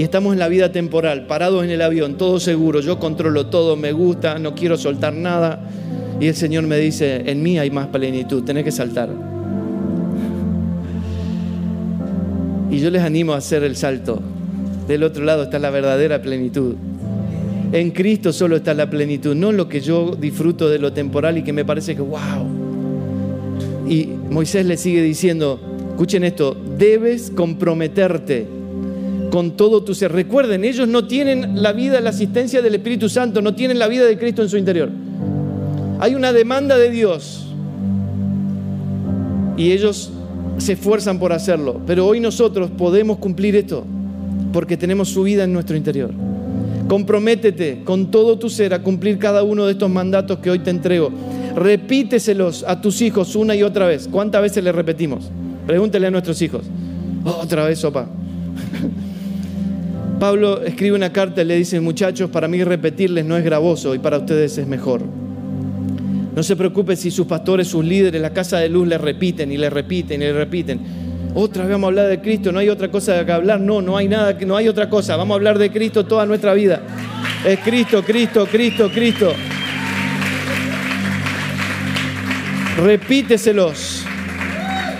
[0.00, 3.76] y estamos en la vida temporal, parados en el avión, todo seguro, yo controlo todo,
[3.76, 5.60] me gusta, no quiero soltar nada.
[6.18, 9.10] Y el Señor me dice, en mí hay más plenitud, tenés que saltar.
[12.70, 14.22] Y yo les animo a hacer el salto.
[14.90, 16.74] Del otro lado está la verdadera plenitud.
[17.70, 21.44] En Cristo solo está la plenitud, no lo que yo disfruto de lo temporal y
[21.44, 22.18] que me parece que, wow.
[23.88, 25.60] Y Moisés le sigue diciendo,
[25.90, 28.48] Escuchen esto, debes comprometerte
[29.30, 30.10] con todo tu ser.
[30.10, 34.06] Recuerden, ellos no tienen la vida, la asistencia del Espíritu Santo, no tienen la vida
[34.06, 34.90] de Cristo en su interior.
[36.00, 37.46] Hay una demanda de Dios
[39.56, 40.10] y ellos
[40.58, 41.80] se esfuerzan por hacerlo.
[41.86, 43.84] Pero hoy nosotros podemos cumplir esto
[44.52, 46.10] porque tenemos su vida en nuestro interior.
[46.88, 50.70] Comprométete con todo tu ser a cumplir cada uno de estos mandatos que hoy te
[50.70, 51.10] entrego.
[51.54, 54.08] Repíteselos a tus hijos una y otra vez.
[54.10, 55.30] ¿Cuántas veces le repetimos?
[55.66, 56.64] Pregúntele a nuestros hijos.
[57.24, 58.06] otra vez, sopa.
[60.20, 63.98] Pablo escribe una carta y le dice, muchachos, para mí repetirles no es gravoso y
[63.98, 65.02] para ustedes es mejor.
[66.34, 69.56] No se preocupe si sus pastores, sus líderes, la casa de luz le repiten y
[69.56, 70.80] le repiten y le repiten.
[71.34, 73.96] Otra vez vamos a hablar de Cristo, no hay otra cosa que hablar, no, no
[73.96, 75.16] hay nada, no hay otra cosa.
[75.16, 76.82] Vamos a hablar de Cristo toda nuestra vida.
[77.44, 79.32] Es Cristo, Cristo, Cristo, Cristo.
[82.82, 84.04] Repíteselos.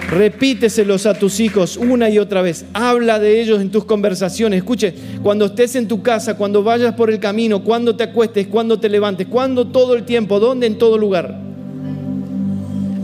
[0.09, 2.65] Repíteselos a tus hijos una y otra vez.
[2.75, 4.59] Habla de ellos en tus conversaciones.
[4.59, 8.79] Escuche, cuando estés en tu casa, cuando vayas por el camino, cuando te acuestes, cuando
[8.79, 10.67] te levantes, cuando todo el tiempo, ¿dónde?
[10.67, 11.50] En todo lugar.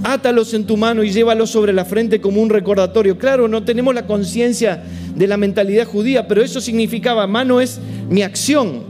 [0.04, 3.18] Átalos en tu mano y llévalos sobre la frente como un recordatorio.
[3.18, 4.82] Claro, no tenemos la conciencia
[5.14, 8.82] de la mentalidad judía, pero eso significaba, mano es mi acción.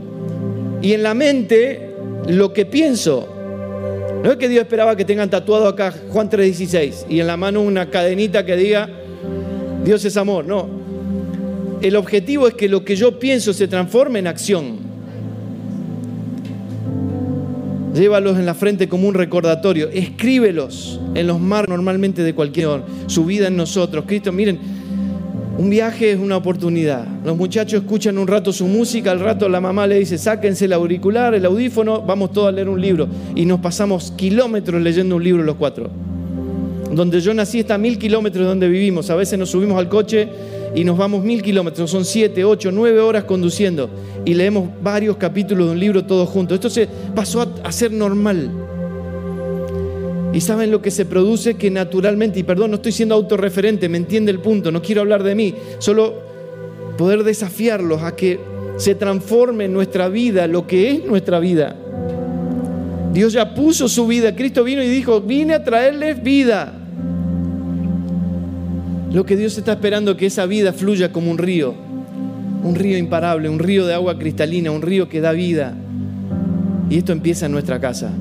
[0.81, 1.95] Y en la mente,
[2.27, 3.33] lo que pienso.
[4.23, 7.61] No es que Dios esperaba que tengan tatuado acá Juan 3:16 y en la mano
[7.61, 8.89] una cadenita que diga
[9.83, 10.45] Dios es amor.
[10.45, 10.67] No.
[11.81, 14.86] El objetivo es que lo que yo pienso se transforme en acción.
[17.97, 19.89] Llévalos en la frente como un recordatorio.
[19.89, 24.05] Escríbelos en los mar normalmente de cualquier su vida en nosotros.
[24.05, 24.59] Cristo, miren,
[25.57, 27.07] un viaje es una oportunidad.
[27.25, 30.73] Los muchachos escuchan un rato su música, al rato la mamá le dice, sáquense el
[30.73, 33.07] auricular, el audífono, vamos todos a leer un libro.
[33.35, 35.89] Y nos pasamos kilómetros leyendo un libro los cuatro.
[36.91, 39.09] Donde yo nací está mil kilómetros de donde vivimos.
[39.09, 40.29] A veces nos subimos al coche
[40.75, 41.89] y nos vamos mil kilómetros.
[41.89, 43.89] Son siete, ocho, nueve horas conduciendo.
[44.25, 46.55] Y leemos varios capítulos de un libro todos juntos.
[46.55, 48.51] Esto se pasó a ser normal.
[50.33, 53.97] Y saben lo que se produce que naturalmente, y perdón, no estoy siendo autorreferente, me
[53.97, 56.13] entiende el punto, no quiero hablar de mí, solo
[56.97, 58.39] poder desafiarlos a que
[58.77, 61.75] se transforme nuestra vida lo que es nuestra vida.
[63.13, 66.86] Dios ya puso su vida, Cristo vino y dijo, vine a traerles vida.
[69.11, 71.73] Lo que Dios está esperando es que esa vida fluya como un río,
[72.63, 75.73] un río imparable, un río de agua cristalina, un río que da vida.
[76.89, 78.11] Y esto empieza en nuestra casa.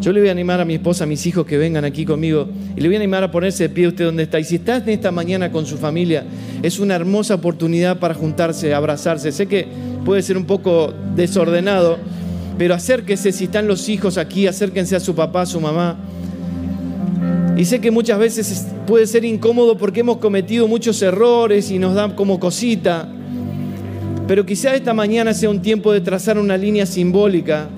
[0.00, 2.48] Yo le voy a animar a mi esposa, a mis hijos que vengan aquí conmigo
[2.76, 4.38] y le voy a animar a ponerse de pie usted donde está.
[4.38, 6.24] Y si estás en esta mañana con su familia,
[6.62, 9.32] es una hermosa oportunidad para juntarse, abrazarse.
[9.32, 9.66] Sé que
[10.04, 11.98] puede ser un poco desordenado,
[12.58, 15.96] pero acérquese si están los hijos aquí, acérquense a su papá, a su mamá.
[17.56, 21.94] Y sé que muchas veces puede ser incómodo porque hemos cometido muchos errores y nos
[21.94, 23.08] dan como cosita.
[24.26, 27.68] Pero quizá esta mañana sea un tiempo de trazar una línea simbólica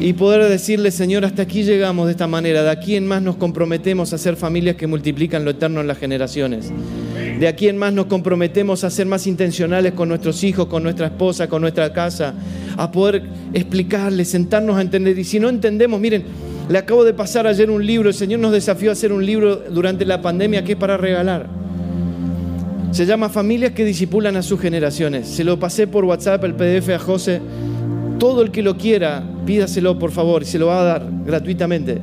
[0.00, 2.62] y poder decirle, Señor, hasta aquí llegamos de esta manera.
[2.62, 5.98] De aquí en más nos comprometemos a ser familias que multiplican lo eterno en las
[5.98, 6.72] generaciones.
[7.38, 11.06] De aquí en más nos comprometemos a ser más intencionales con nuestros hijos, con nuestra
[11.06, 12.34] esposa, con nuestra casa,
[12.76, 13.22] a poder
[13.52, 15.18] explicarles, sentarnos a entender.
[15.18, 16.24] Y si no entendemos, miren,
[16.70, 19.56] le acabo de pasar ayer un libro, el Señor nos desafió a hacer un libro
[19.56, 21.48] durante la pandemia que es para regalar.
[22.92, 25.26] Se llama Familias que disipulan a sus generaciones.
[25.26, 27.40] Se lo pasé por WhatsApp, el PDF a José.
[28.20, 31.98] Todo el que lo quiera, pídaselo por favor y se lo va a dar gratuitamente.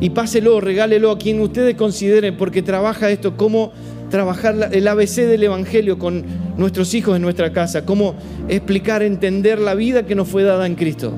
[0.00, 3.70] Y páselo, regálelo a quien ustedes consideren, porque trabaja esto, cómo
[4.10, 6.24] trabajar el ABC del Evangelio con
[6.56, 8.16] nuestros hijos en nuestra casa, cómo
[8.48, 11.14] explicar, entender la vida que nos fue dada en Cristo.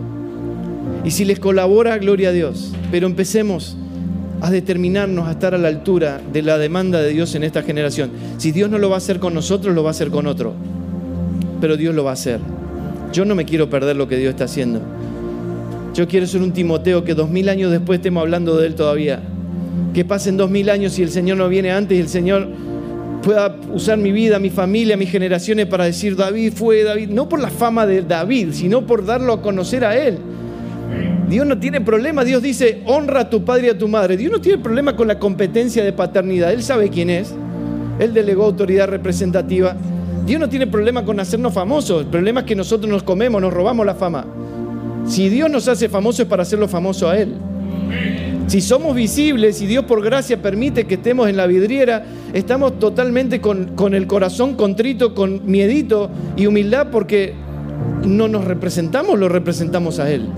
[1.05, 2.72] Y si les colabora, gloria a Dios.
[2.91, 3.76] Pero empecemos
[4.41, 8.11] a determinarnos a estar a la altura de la demanda de Dios en esta generación.
[8.39, 10.55] Si Dios no lo va a hacer con nosotros, lo va a hacer con otro.
[11.61, 12.41] Pero Dios lo va a hacer.
[13.12, 14.80] Yo no me quiero perder lo que Dios está haciendo.
[15.95, 19.20] Yo quiero ser un Timoteo que dos mil años después estemos hablando de él todavía.
[19.95, 22.49] Que pasen dos mil años y el Señor no viene antes y el Señor
[23.22, 27.41] pueda usar mi vida, mi familia, mis generaciones para decir David fue David, no por
[27.41, 30.18] la fama de David, sino por darlo a conocer a él.
[31.35, 34.16] Dios no tiene problema, Dios dice, honra a tu padre y a tu madre.
[34.16, 37.35] Dios no tiene problema con la competencia de paternidad, Él sabe quién es,
[37.99, 39.74] Él delegó autoridad representativa.
[40.24, 42.03] Dios no tiene problema con hacernos famosos.
[42.03, 44.24] El problema es que nosotros nos comemos, nos robamos la fama.
[45.09, 47.35] Si Dios nos hace famosos es para hacerlo famoso a Él.
[48.47, 53.41] Si somos visibles y Dios por gracia permite que estemos en la vidriera, estamos totalmente
[53.41, 57.35] con, con el corazón contrito, con miedito y humildad porque
[58.05, 60.28] no nos representamos, lo representamos a Él.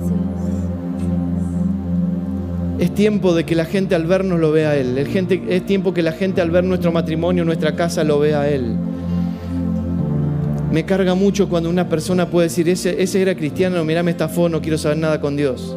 [2.78, 4.98] Es tiempo de que la gente al vernos lo vea a Él.
[4.98, 8.42] Es, gente, es tiempo que la gente al ver nuestro matrimonio, nuestra casa, lo vea
[8.42, 8.76] a Él.
[10.70, 14.60] Me carga mucho cuando una persona puede decir, ese, era cristiano, mira, me estafó, no
[14.60, 15.74] quiero saber nada con Dios.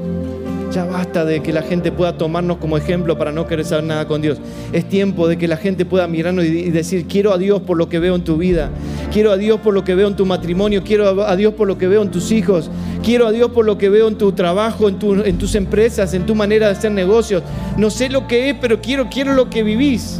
[0.74, 4.06] Ya basta de que la gente pueda tomarnos como ejemplo para no querer saber nada
[4.06, 4.40] con Dios.
[4.74, 7.88] Es tiempo de que la gente pueda mirarnos y decir, quiero a Dios por lo
[7.88, 8.72] que veo en tu vida.
[9.12, 10.84] Quiero a Dios por lo que veo en tu matrimonio.
[10.84, 12.70] Quiero a Dios por lo que veo en tus hijos.
[13.04, 16.36] Quiero a Dios por lo que veo en tu trabajo, en, tus empresas, en tu
[16.36, 17.44] manera de hacer negocios.
[17.78, 20.20] No sé lo que es, pero quiero, quiero lo que vivís.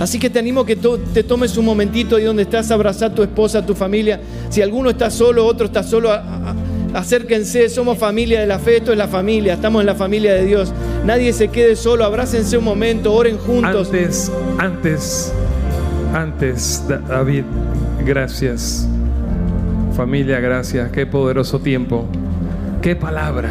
[0.00, 3.22] Así que te animo que te tomes un momentito ahí donde estás, abrazar a tu
[3.22, 4.18] esposa, a tu familia.
[4.48, 6.10] Si alguno está solo, otro está solo,
[6.94, 10.46] acérquense, somos familia de la fe, esto es la familia, estamos en la familia de
[10.46, 10.72] Dios.
[11.04, 13.88] Nadie se quede solo, abrácense un momento, oren juntos.
[13.88, 15.32] Antes, antes,
[16.14, 17.44] antes, David,
[18.04, 18.88] gracias.
[19.96, 20.90] Familia, gracias.
[20.90, 22.06] Qué poderoso tiempo.
[22.82, 23.50] Qué palabra.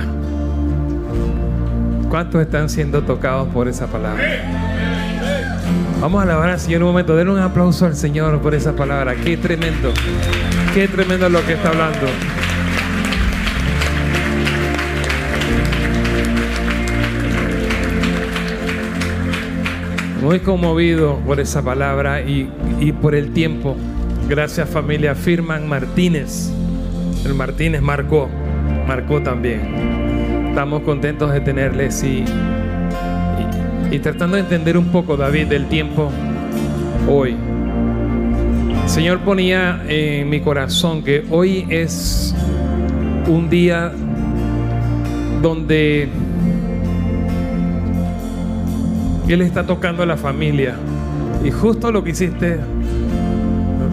[2.09, 4.23] ¿Cuántos están siendo tocados por esa palabra?
[6.01, 7.15] Vamos a alabar al Señor un momento.
[7.15, 9.15] Denle un aplauso al Señor por esa palabra.
[9.15, 9.93] Qué tremendo.
[10.73, 12.07] Qué tremendo lo que está hablando.
[20.29, 22.43] Muy conmovido por esa palabra y,
[23.01, 23.75] por el tiempo.
[24.27, 26.51] Gracias familia Firman Martínez.
[27.25, 28.29] El Martínez marcó,
[28.87, 30.49] marcó también.
[30.49, 32.23] Estamos contentos de tenerles y,
[33.89, 36.11] y, tratando de entender un poco, David, del tiempo
[37.07, 37.35] hoy.
[38.83, 42.35] El Señor ponía en mi corazón que hoy es
[43.27, 43.91] un día
[45.41, 46.07] donde
[49.33, 50.75] él está tocando a la familia.
[51.43, 52.57] Y justo lo que hiciste,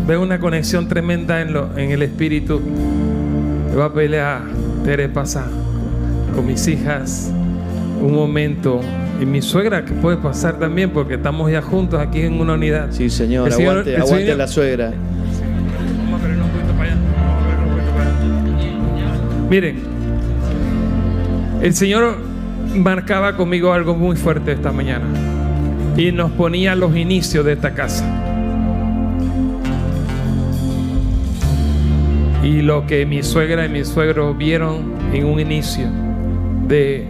[0.07, 2.61] veo una conexión tremenda en, lo, en el espíritu.
[3.70, 4.43] Le va a pelear,
[4.84, 5.47] Tere, pasa
[6.34, 7.30] con mis hijas
[8.01, 8.80] un momento.
[9.20, 12.89] Y mi suegra que puede pasar también porque estamos ya juntos aquí en una unidad.
[12.91, 14.93] Sí, señor, aguante, aguante a la suegra.
[19.49, 19.76] Miren,
[21.62, 22.16] el Señor
[22.74, 25.26] marcaba conmigo algo muy fuerte esta mañana
[25.97, 28.05] y nos ponía los inicios de esta casa.
[32.43, 35.89] Y lo que mi suegra y mi suegro vieron en un inicio
[36.69, 37.07] de,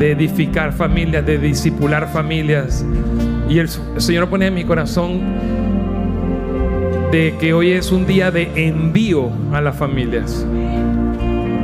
[0.00, 2.84] edificar familias, de discipular familias.
[3.48, 5.20] Y el, el Señor pone en mi corazón
[7.10, 10.46] de que hoy es un día de envío a las familias.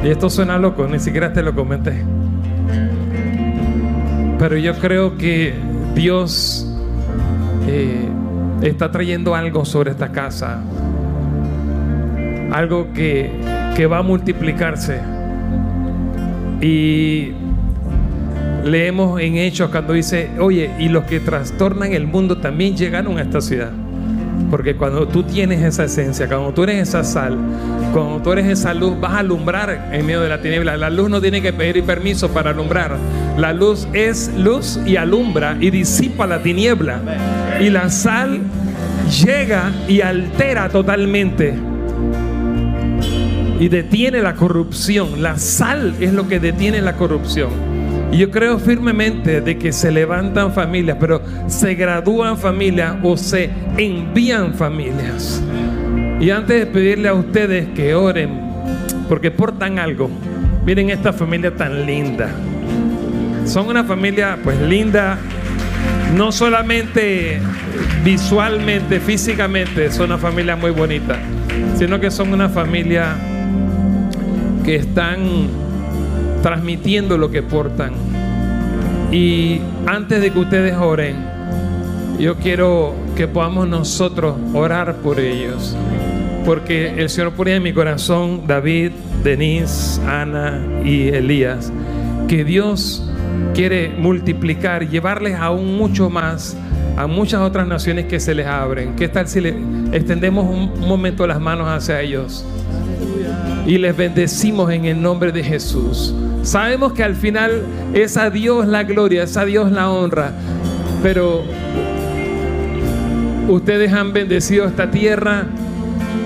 [0.04, 2.02] Y esto suena loco, ni siquiera te lo comenté.
[4.38, 5.54] Pero yo creo que
[5.96, 6.66] Dios
[7.66, 8.06] eh,
[8.60, 10.62] está trayendo algo sobre esta casa.
[12.52, 13.30] Algo que,
[13.74, 15.00] que va a multiplicarse.
[16.60, 17.32] Y
[18.62, 23.22] leemos en Hechos cuando dice, oye, y los que trastornan el mundo también llegaron a
[23.22, 23.72] esta ciudad.
[24.50, 27.36] Porque cuando tú tienes esa esencia, cuando tú eres esa sal,
[27.92, 30.76] cuando tú eres esa luz, vas a alumbrar en medio de la tiniebla.
[30.76, 32.96] La luz no tiene que pedir permiso para alumbrar.
[33.36, 37.00] La luz es luz y alumbra y disipa la tiniebla.
[37.60, 38.40] Y la sal
[39.24, 41.54] llega y altera totalmente.
[43.58, 45.22] Y detiene la corrupción.
[45.22, 47.75] La sal es lo que detiene la corrupción.
[48.12, 53.50] Y yo creo firmemente de que se levantan familias, pero se gradúan familias o se
[53.76, 55.42] envían familias.
[56.20, 58.40] Y antes de pedirle a ustedes que oren,
[59.08, 60.10] porque portan algo,
[60.64, 62.30] miren esta familia tan linda.
[63.44, 65.18] Son una familia pues linda,
[66.16, 67.40] no solamente
[68.02, 71.18] visualmente, físicamente, son una familia muy bonita,
[71.76, 73.16] sino que son una familia
[74.64, 75.48] que están
[76.46, 77.90] transmitiendo lo que portan.
[79.10, 81.16] Y antes de que ustedes oren,
[82.20, 85.76] yo quiero que podamos nosotros orar por ellos.
[86.44, 88.92] Porque el Señor ponía en mi corazón David,
[89.24, 91.72] Denise, Ana y Elías,
[92.28, 93.10] que Dios
[93.52, 96.56] quiere multiplicar, llevarles aún mucho más
[96.96, 98.94] a muchas otras naciones que se les abren.
[98.94, 99.56] ¿Qué tal si le
[99.90, 102.46] extendemos un momento las manos hacia ellos?
[103.66, 106.14] Y les bendecimos en el nombre de Jesús.
[106.42, 107.62] Sabemos que al final
[107.92, 110.32] es a Dios la gloria, es a Dios la honra,
[111.02, 111.42] pero
[113.48, 115.46] ustedes han bendecido esta tierra,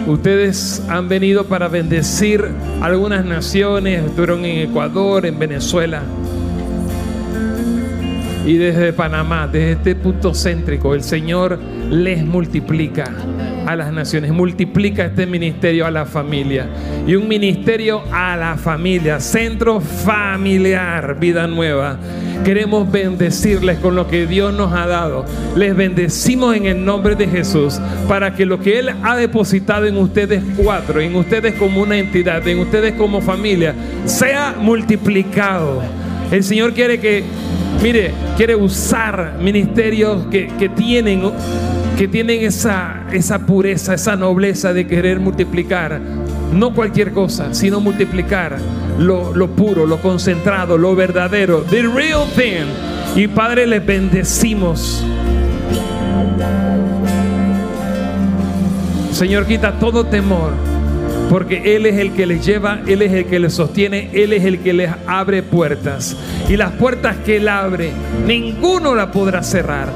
[0.06, 2.44] ustedes han venido para bendecir
[2.82, 6.02] algunas naciones, estuvieron en Ecuador, en Venezuela.
[8.46, 11.58] Y desde Panamá, desde este punto céntrico, el Señor
[11.90, 13.04] les multiplica
[13.66, 16.66] a las naciones, multiplica este ministerio a la familia
[17.06, 21.98] y un ministerio a la familia, centro familiar, vida nueva.
[22.44, 25.26] Queremos bendecirles con lo que Dios nos ha dado.
[25.54, 27.78] Les bendecimos en el nombre de Jesús
[28.08, 32.46] para que lo que Él ha depositado en ustedes cuatro, en ustedes como una entidad,
[32.48, 33.74] en ustedes como familia,
[34.06, 35.82] sea multiplicado.
[36.30, 37.24] El Señor quiere que,
[37.82, 41.22] mire, quiere usar ministerios que, que tienen
[41.96, 46.00] que tienen esa, esa pureza, esa nobleza de querer multiplicar,
[46.50, 48.56] no cualquier cosa, sino multiplicar
[48.98, 52.64] lo, lo puro, lo concentrado, lo verdadero, the real thing.
[53.16, 55.04] Y Padre, les bendecimos.
[59.12, 60.69] Señor, quita todo temor
[61.30, 64.44] porque Él es el que les lleva, Él es el que les sostiene, Él es
[64.44, 66.16] el que les abre puertas.
[66.48, 67.92] Y las puertas que Él abre,
[68.26, 69.90] ninguno la podrá cerrar.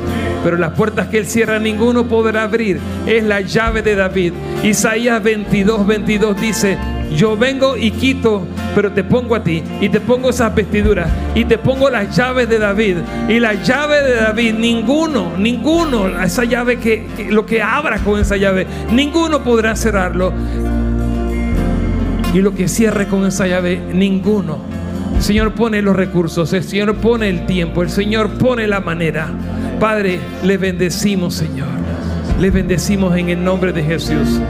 [0.45, 2.79] Pero las puertas que Él cierra, ninguno podrá abrir.
[3.05, 4.33] Es la llave de David.
[4.63, 6.79] Isaías 22, 22 dice,
[7.17, 11.45] yo vengo y quito, pero te pongo a ti y te pongo esas vestiduras y
[11.47, 12.99] te pongo las llaves de David.
[13.29, 18.21] Y la llave de David, ninguno, ninguno, esa llave que, que lo que abra con
[18.21, 20.33] esa llave, ninguno podrá cerrarlo.
[22.35, 24.59] Y lo que cierre con esa llave, ninguno.
[25.17, 29.29] El Señor pone los recursos, el Señor pone el tiempo, el Señor pone la manera.
[29.79, 31.69] Padre, le bendecimos, Señor.
[32.41, 34.41] Le bendecimos en el nombre de Jesús.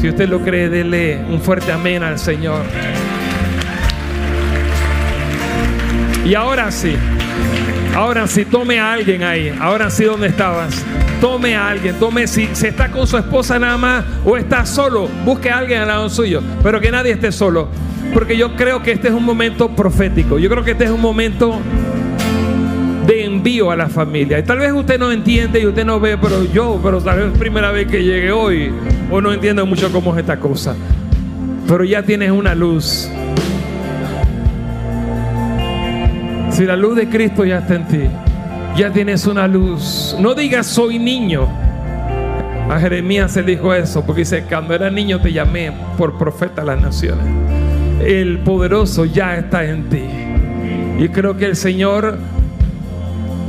[0.00, 2.62] Si usted lo cree, dele un fuerte amén al Señor.
[6.24, 6.94] Y ahora sí,
[7.96, 9.52] ahora sí, tome a alguien ahí.
[9.60, 10.84] Ahora sí, ¿dónde estabas?
[11.20, 15.06] Tome a alguien, tome si se está con su esposa nada más o está solo,
[15.22, 17.68] busque a alguien al lado suyo, pero que nadie esté solo.
[18.14, 20.38] Porque yo creo que este es un momento profético.
[20.38, 21.58] Yo creo que este es un momento
[23.06, 24.38] de envío a la familia.
[24.38, 27.32] Y tal vez usted no entiende y usted no ve, pero yo, pero tal vez
[27.32, 28.72] es primera vez que llegué hoy
[29.10, 30.74] o no entiendo mucho cómo es esta cosa.
[31.68, 33.10] Pero ya tienes una luz.
[36.50, 38.08] Si la luz de Cristo ya está en ti
[38.80, 40.16] ya tienes una luz.
[40.18, 41.46] No digas soy niño.
[42.70, 46.64] A Jeremías se dijo eso, porque dice, cuando era niño te llamé por profeta a
[46.64, 47.26] las naciones.
[48.02, 50.04] El poderoso ya está en ti.
[50.98, 52.16] Y creo que el Señor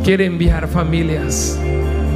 [0.03, 1.57] quiere enviar familias.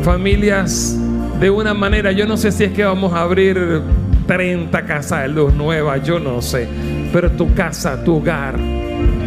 [0.04, 0.98] Familias
[1.40, 3.82] de una manera, yo no sé si es que vamos a abrir
[4.28, 6.68] 30 casas de luz nuevas, yo no sé.
[7.14, 8.60] Pero tu casa, tu hogar,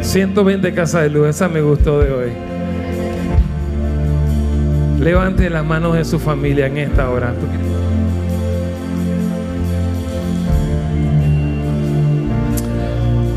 [0.03, 2.58] 120 casas de luz, esa me gustó de hoy.
[4.99, 7.33] Levante las manos de su familia en esta hora.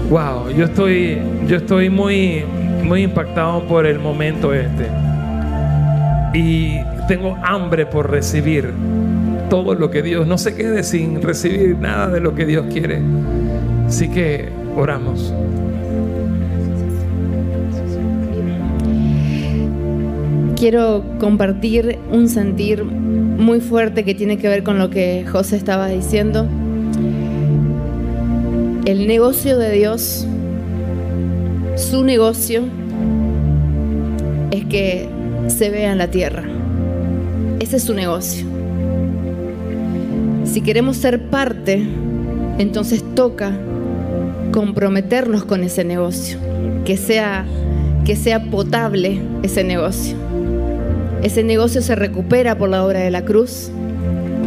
[0.09, 2.43] Wow, yo estoy, yo estoy muy,
[2.83, 4.87] muy impactado por el momento este.
[6.33, 8.73] Y tengo hambre por recibir
[9.49, 13.01] todo lo que Dios, no se quede sin recibir nada de lo que Dios quiere.
[13.85, 15.33] Así que oramos.
[20.61, 25.87] Quiero compartir un sentir muy fuerte que tiene que ver con lo que José estaba
[25.87, 26.45] diciendo.
[28.85, 30.27] El negocio de Dios,
[31.75, 32.61] su negocio,
[34.51, 35.09] es que
[35.47, 36.43] se vea en la tierra.
[37.59, 38.45] Ese es su negocio.
[40.43, 41.83] Si queremos ser parte,
[42.59, 43.51] entonces toca
[44.51, 46.37] comprometernos con ese negocio,
[46.85, 47.45] que sea,
[48.05, 50.21] que sea potable ese negocio.
[51.23, 53.71] Ese negocio se recupera por la obra de la cruz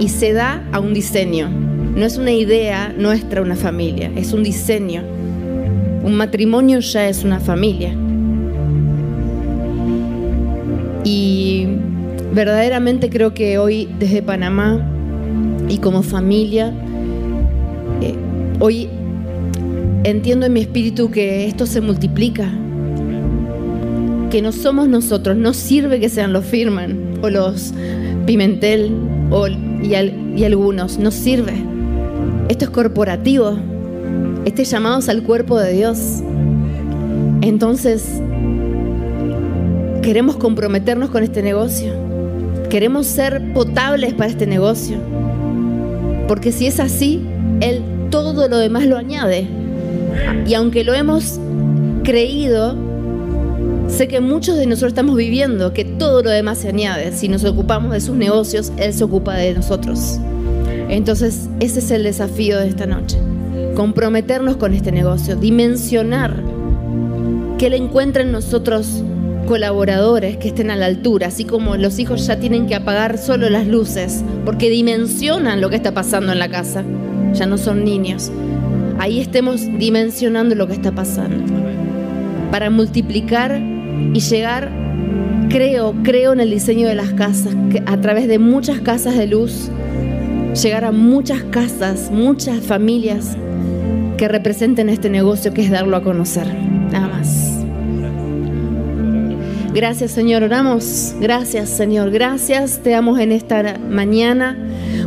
[0.01, 1.49] y se da a un diseño.
[1.49, 5.03] No es una idea nuestra, una familia, es un diseño.
[6.03, 7.95] Un matrimonio ya es una familia.
[11.05, 11.69] Y
[12.33, 14.85] verdaderamente creo que hoy desde Panamá
[15.69, 16.75] y como familia,
[18.01, 18.15] eh,
[18.59, 18.89] hoy
[20.03, 22.51] entiendo en mi espíritu que esto se multiplica,
[24.35, 27.73] que no somos nosotros, no sirve que sean los Firman o los
[28.27, 28.93] Pimentel
[29.31, 31.53] o, y, algunos, no sirve.
[32.49, 33.57] Esto es corporativo,
[34.45, 36.21] este llamados al cuerpo de Dios.
[37.43, 38.21] Entonces,
[40.03, 41.93] queremos comprometernos con este negocio,
[42.71, 44.97] queremos ser potables para este negocio,
[46.27, 47.25] porque si es así,
[47.61, 49.47] Él todo lo demás lo añade.
[50.45, 51.39] Y aunque lo hemos
[52.03, 52.84] creído,
[53.97, 57.13] Sé que muchos de nosotros estamos viviendo que todo lo demás se añade.
[57.13, 60.19] Si nos ocupamos de sus negocios, Él se ocupa de nosotros.
[60.89, 63.19] Entonces, ese es el desafío de esta noche.
[63.77, 66.43] Comprometernos con este negocio, dimensionar
[67.57, 69.05] que Él encuentre en nosotros
[69.47, 73.49] colaboradores que estén a la altura, así como los hijos ya tienen que apagar solo
[73.49, 76.83] las luces, porque dimensionan lo que está pasando en la casa,
[77.33, 78.33] ya no son niños.
[78.99, 81.45] Ahí estemos dimensionando lo que está pasando,
[82.51, 83.74] para multiplicar
[84.13, 84.71] y llegar,
[85.49, 89.27] creo, creo en el diseño de las casas, que a través de muchas casas de
[89.27, 89.71] luz,
[90.63, 93.37] llegar a muchas casas, muchas familias
[94.17, 96.47] que representen este negocio que es darlo a conocer.
[96.93, 97.51] Nada más.
[99.75, 101.17] Gracias Señor, oramos.
[101.21, 104.57] Gracias Señor, gracias te damos en esta mañana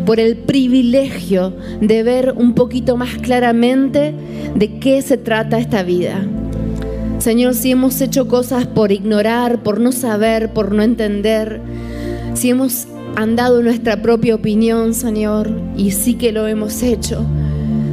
[0.05, 4.13] por el privilegio de ver un poquito más claramente
[4.55, 6.25] de qué se trata esta vida.
[7.19, 11.59] Señor, si hemos hecho cosas por ignorar, por no saber, por no entender,
[12.35, 17.25] si hemos andado nuestra propia opinión, Señor, y sí que lo hemos hecho.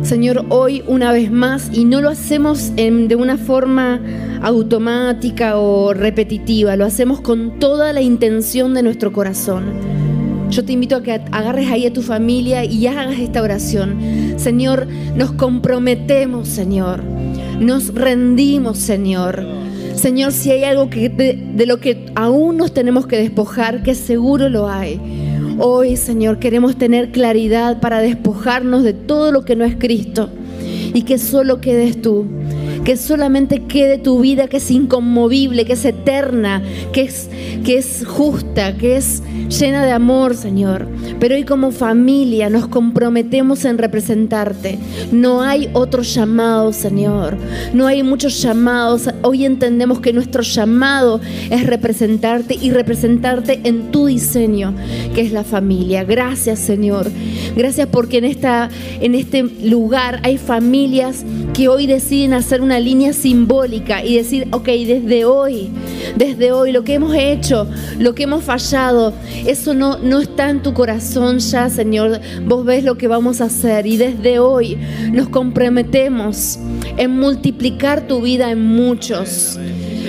[0.02, 4.00] Señor, hoy una vez más, y no lo hacemos de una forma
[4.42, 9.64] automática o repetitiva, lo hacemos con toda la intención de nuestro corazón.
[10.50, 14.34] Yo te invito a que agarres ahí a tu familia y hagas esta oración.
[14.36, 14.86] Señor,
[15.16, 17.13] nos comprometemos, Señor.
[17.60, 19.44] Nos rendimos, Señor.
[19.94, 24.48] Señor, si hay algo que de lo que aún nos tenemos que despojar, que seguro
[24.48, 25.00] lo hay.
[25.58, 30.28] Hoy, Señor, queremos tener claridad para despojarnos de todo lo que no es Cristo
[30.92, 32.26] y que solo quedes tú
[32.84, 36.62] que solamente quede tu vida que es inconmovible, que es eterna,
[36.92, 37.30] que es,
[37.64, 40.86] que es justa, que es llena de amor, Señor.
[41.18, 44.78] Pero hoy como familia nos comprometemos en representarte.
[45.12, 47.36] No hay otro llamado, Señor.
[47.72, 49.08] No hay muchos llamados.
[49.22, 51.20] Hoy entendemos que nuestro llamado
[51.50, 54.74] es representarte y representarte en tu diseño,
[55.14, 56.04] que es la familia.
[56.04, 57.10] Gracias, Señor.
[57.56, 58.68] Gracias porque en, esta,
[59.00, 61.24] en este lugar hay familias
[61.54, 65.70] que hoy deciden hacer una línea simbólica y decir, ok, desde hoy,
[66.16, 67.66] desde hoy, lo que hemos hecho,
[67.98, 69.12] lo que hemos fallado,
[69.46, 72.20] eso no, no está en tu corazón ya, Señor.
[72.46, 74.78] Vos ves lo que vamos a hacer y desde hoy
[75.12, 76.58] nos comprometemos
[76.96, 79.58] en multiplicar tu vida en muchos.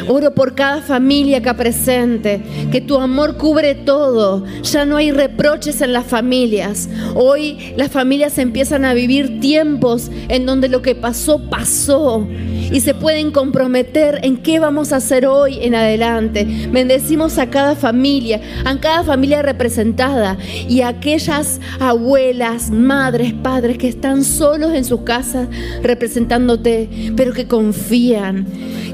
[0.07, 2.41] Oro por cada familia acá presente,
[2.71, 4.45] que tu amor cubre todo.
[4.63, 6.89] Ya no hay reproches en las familias.
[7.15, 12.27] Hoy las familias empiezan a vivir tiempos en donde lo que pasó, pasó.
[12.71, 16.45] Y se pueden comprometer en qué vamos a hacer hoy en adelante.
[16.71, 20.37] Bendecimos a cada familia, a cada familia representada
[20.67, 25.47] y a aquellas abuelas, madres, padres que están solos en sus casas
[25.81, 28.45] representándote, pero que confían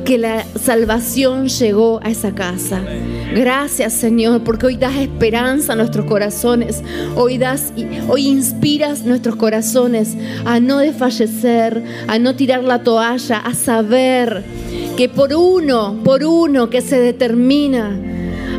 [0.06, 2.82] que la salvación llegó a esa casa.
[3.34, 6.84] Gracias Señor, porque hoy das esperanza a nuestros corazones.
[7.16, 7.74] Hoy das,
[8.08, 10.16] hoy inspiras nuestros corazones
[10.46, 14.44] a no desfallecer, a no tirar la toalla, a saber
[14.98, 17.98] que por uno, por uno que se determina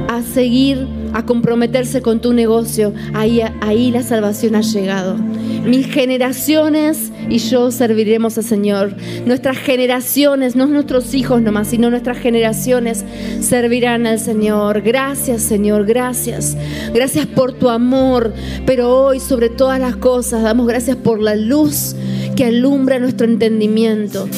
[0.09, 5.17] a seguir, a comprometerse con tu negocio, ahí, ahí la salvación ha llegado.
[5.17, 8.95] Mis generaciones y yo serviremos al Señor.
[9.27, 13.05] Nuestras generaciones, no nuestros hijos nomás, sino nuestras generaciones
[13.41, 14.83] servirán al Señor.
[14.83, 16.57] Gracias Señor, gracias.
[16.95, 18.33] Gracias por tu amor.
[18.67, 21.95] Pero hoy sobre todas las cosas damos gracias por la luz
[22.37, 24.29] que alumbra nuestro entendimiento.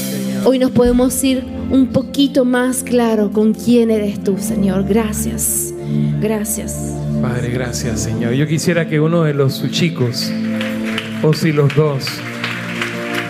[0.44, 4.84] Hoy nos podemos ir un poquito más claro con quién eres tú, Señor.
[4.86, 5.72] Gracias.
[6.20, 6.94] Gracias.
[7.22, 8.34] Padre, gracias, Señor.
[8.34, 10.30] Yo quisiera que uno de los chicos,
[11.22, 12.04] o si los dos,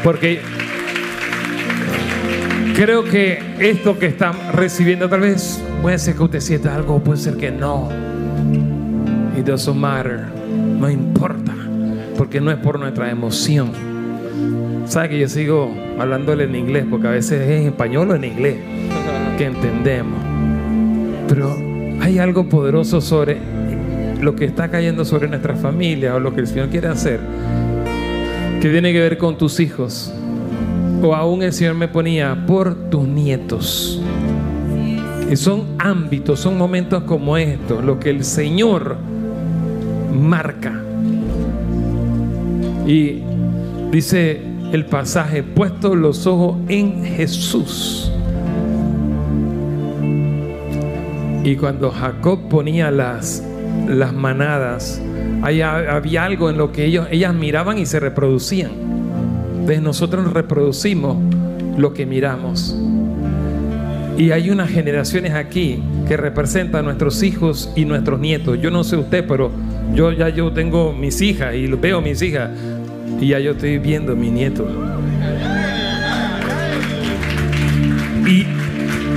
[0.04, 0.40] porque
[2.76, 7.18] creo que esto que están recibiendo, tal vez puede ser que usted sienta algo, puede
[7.18, 7.88] ser que no.
[9.36, 10.26] It doesn't matter.
[10.78, 11.54] No importa.
[12.18, 13.72] Porque no es por nuestra emoción.
[14.84, 16.84] ¿Sabe que yo sigo hablándole en inglés?
[16.88, 18.56] Porque a veces es en español o en inglés
[19.38, 20.20] que entendemos.
[21.28, 21.56] Pero
[22.02, 23.38] hay algo poderoso sobre
[24.20, 27.20] lo que está cayendo sobre nuestra familia o lo que el Señor quiere hacer
[28.64, 30.10] que tiene que ver con tus hijos.
[31.02, 34.00] O aún el Señor me ponía por tus nietos.
[35.30, 38.96] Y son ámbitos, son momentos como estos, lo que el Señor
[40.18, 40.82] marca.
[42.86, 43.20] Y
[43.92, 44.40] dice
[44.72, 48.10] el pasaje, puesto los ojos en Jesús.
[51.44, 53.44] Y cuando Jacob ponía las,
[53.86, 55.02] las manadas,
[55.42, 58.70] había algo en lo que ellos, ellas miraban y se reproducían.
[59.52, 61.16] Entonces nosotros reproducimos
[61.78, 62.76] lo que miramos.
[64.16, 68.60] Y hay unas generaciones aquí que representan a nuestros hijos y nuestros nietos.
[68.60, 69.50] Yo no sé usted, pero
[69.94, 72.50] yo ya yo tengo mis hijas y veo mis hijas
[73.20, 74.66] y ya yo estoy viendo mis nietos.
[78.26, 78.46] Y,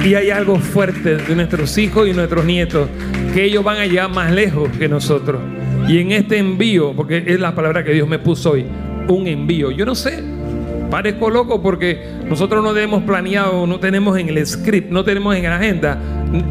[0.07, 2.89] y hay algo fuerte de nuestros hijos y nuestros nietos,
[3.34, 5.41] que ellos van a llegar más lejos que nosotros.
[5.88, 8.66] Y en este envío, porque es la palabra que Dios me puso hoy,
[9.08, 9.72] un envío.
[9.72, 10.22] Yo no sé,
[10.92, 15.44] parezco loco porque nosotros no hemos planeado, no tenemos en el script, no tenemos en
[15.44, 15.98] la agenda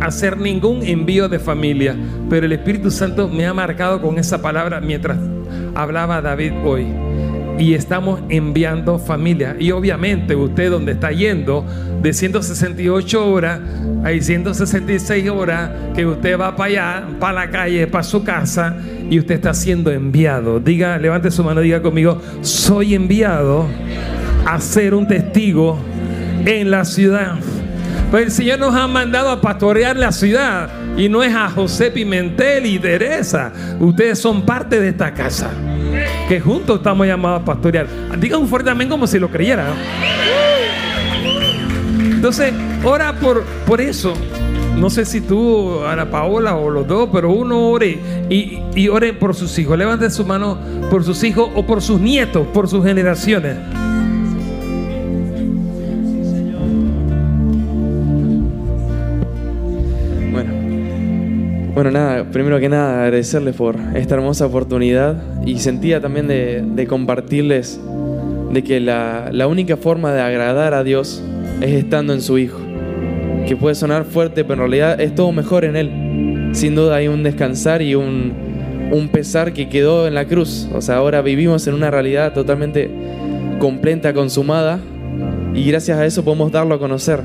[0.00, 1.94] hacer ningún envío de familia,
[2.30, 5.18] pero el Espíritu Santo me ha marcado con esa palabra mientras
[5.74, 6.86] hablaba David hoy
[7.58, 9.56] y estamos enviando familia.
[9.58, 11.64] Y obviamente usted donde está yendo
[12.02, 13.60] de 168 horas,
[14.04, 18.76] hay 166 horas que usted va para allá, para la calle, para su casa
[19.10, 20.60] y usted está siendo enviado.
[20.60, 23.66] Diga, levante su mano, diga conmigo, soy enviado
[24.44, 25.78] a ser un testigo
[26.44, 27.34] en la ciudad.
[28.10, 31.90] Pues el Señor nos ha mandado a pastorear la ciudad y no es a José
[31.90, 33.52] Pimentel y Teresa.
[33.80, 35.50] Ustedes son parte de esta casa
[36.28, 37.86] que juntos estamos llamados a pastorear.
[38.18, 39.66] Diga un fuerte amén como si lo creyera.
[41.98, 42.52] Entonces,
[42.84, 44.14] ora por, por eso.
[44.76, 47.98] No sé si tú, Ana Paola o los dos, pero uno ore
[48.28, 49.78] y, ore por sus hijos.
[49.78, 50.58] Levante su mano
[50.90, 53.56] por sus hijos o por sus nietos, por sus generaciones.
[61.76, 67.78] Bueno, nada, primero que nada agradecerles por esta hermosa oportunidad y sentía también de, compartirles
[68.50, 71.22] de que la, única forma de agradar a Dios
[71.60, 72.65] es estando en su Hijo.
[73.46, 76.50] Que puede sonar fuerte, pero en realidad es todo mejor en Él.
[76.52, 78.32] Sin duda hay un descansar y un,
[78.92, 80.68] un pesar que quedó en la cruz.
[80.74, 82.90] O sea, ahora vivimos en una realidad totalmente
[83.58, 84.80] completa, consumada,
[85.54, 87.20] y gracias a eso podemos darlo a conocer.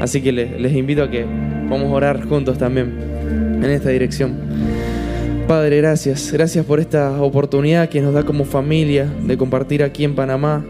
[0.00, 1.24] Así que les, invito a que
[1.68, 2.98] podamos orar juntos también
[3.62, 4.34] en esta dirección.
[5.48, 6.32] Padre, gracias.
[6.32, 10.64] Gracias por esta oportunidad que nos da como familia de compartir aquí en Panamá.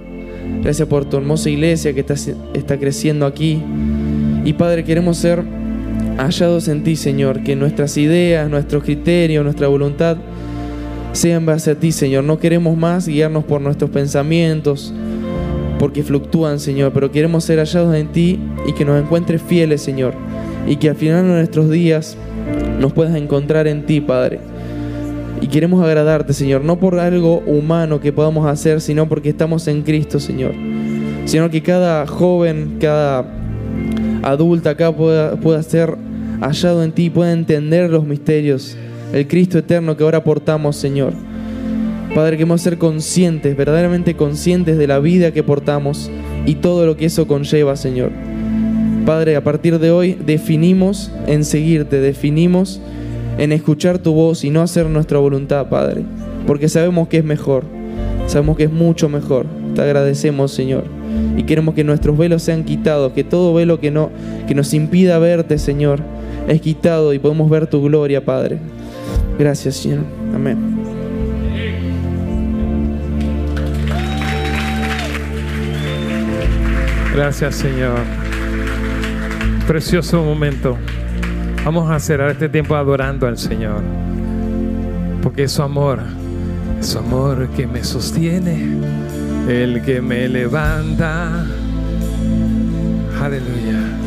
[0.62, 2.14] Gracias por tu hermosa iglesia que está,
[2.54, 3.62] está creciendo aquí.
[4.44, 5.42] Y Padre, queremos ser
[6.18, 7.42] hallados en ti, Señor.
[7.42, 10.16] Que nuestras ideas, nuestros criterios, nuestra voluntad
[11.12, 12.24] sean base a ti, Señor.
[12.24, 14.92] No queremos más guiarnos por nuestros pensamientos,
[15.78, 16.92] porque fluctúan, Señor.
[16.92, 20.14] Pero queremos ser hallados en ti y que nos encuentres fieles, Señor.
[20.66, 22.16] Y que al final de nuestros días
[22.80, 24.40] nos puedas encontrar en ti, Padre.
[25.40, 29.82] Y queremos agradarte, Señor, no por algo humano que podamos hacer, sino porque estamos en
[29.82, 30.52] Cristo, Señor.
[31.24, 33.24] Sino que cada joven, cada
[34.22, 35.96] adulta acá pueda, pueda ser
[36.40, 38.76] hallado en ti, pueda entender los misterios,
[39.12, 41.12] el Cristo eterno que ahora portamos, Señor.
[42.14, 46.10] Padre, queremos ser conscientes, verdaderamente conscientes de la vida que portamos
[46.44, 48.10] y todo lo que eso conlleva, Señor.
[49.06, 52.80] Padre, a partir de hoy definimos en seguirte, definimos
[53.38, 56.02] en escuchar tu voz y no hacer nuestra voluntad, Padre,
[56.46, 57.64] porque sabemos que es mejor,
[58.26, 59.46] sabemos que es mucho mejor.
[59.74, 60.84] Te agradecemos, Señor,
[61.36, 64.10] y queremos que nuestros velos sean quitados, que todo velo que, no,
[64.46, 66.00] que nos impida verte, Señor,
[66.48, 68.58] es quitado y podemos ver tu gloria, Padre.
[69.38, 70.04] Gracias, Señor.
[70.34, 70.58] Amén.
[77.14, 77.98] Gracias, Señor.
[79.66, 80.76] Precioso momento.
[81.64, 83.82] Vamos a cerrar este tiempo adorando al Señor.
[85.22, 86.00] Porque es su amor,
[86.80, 88.66] es su amor que me sostiene,
[89.48, 91.46] el que me levanta.
[93.20, 94.01] Aleluya.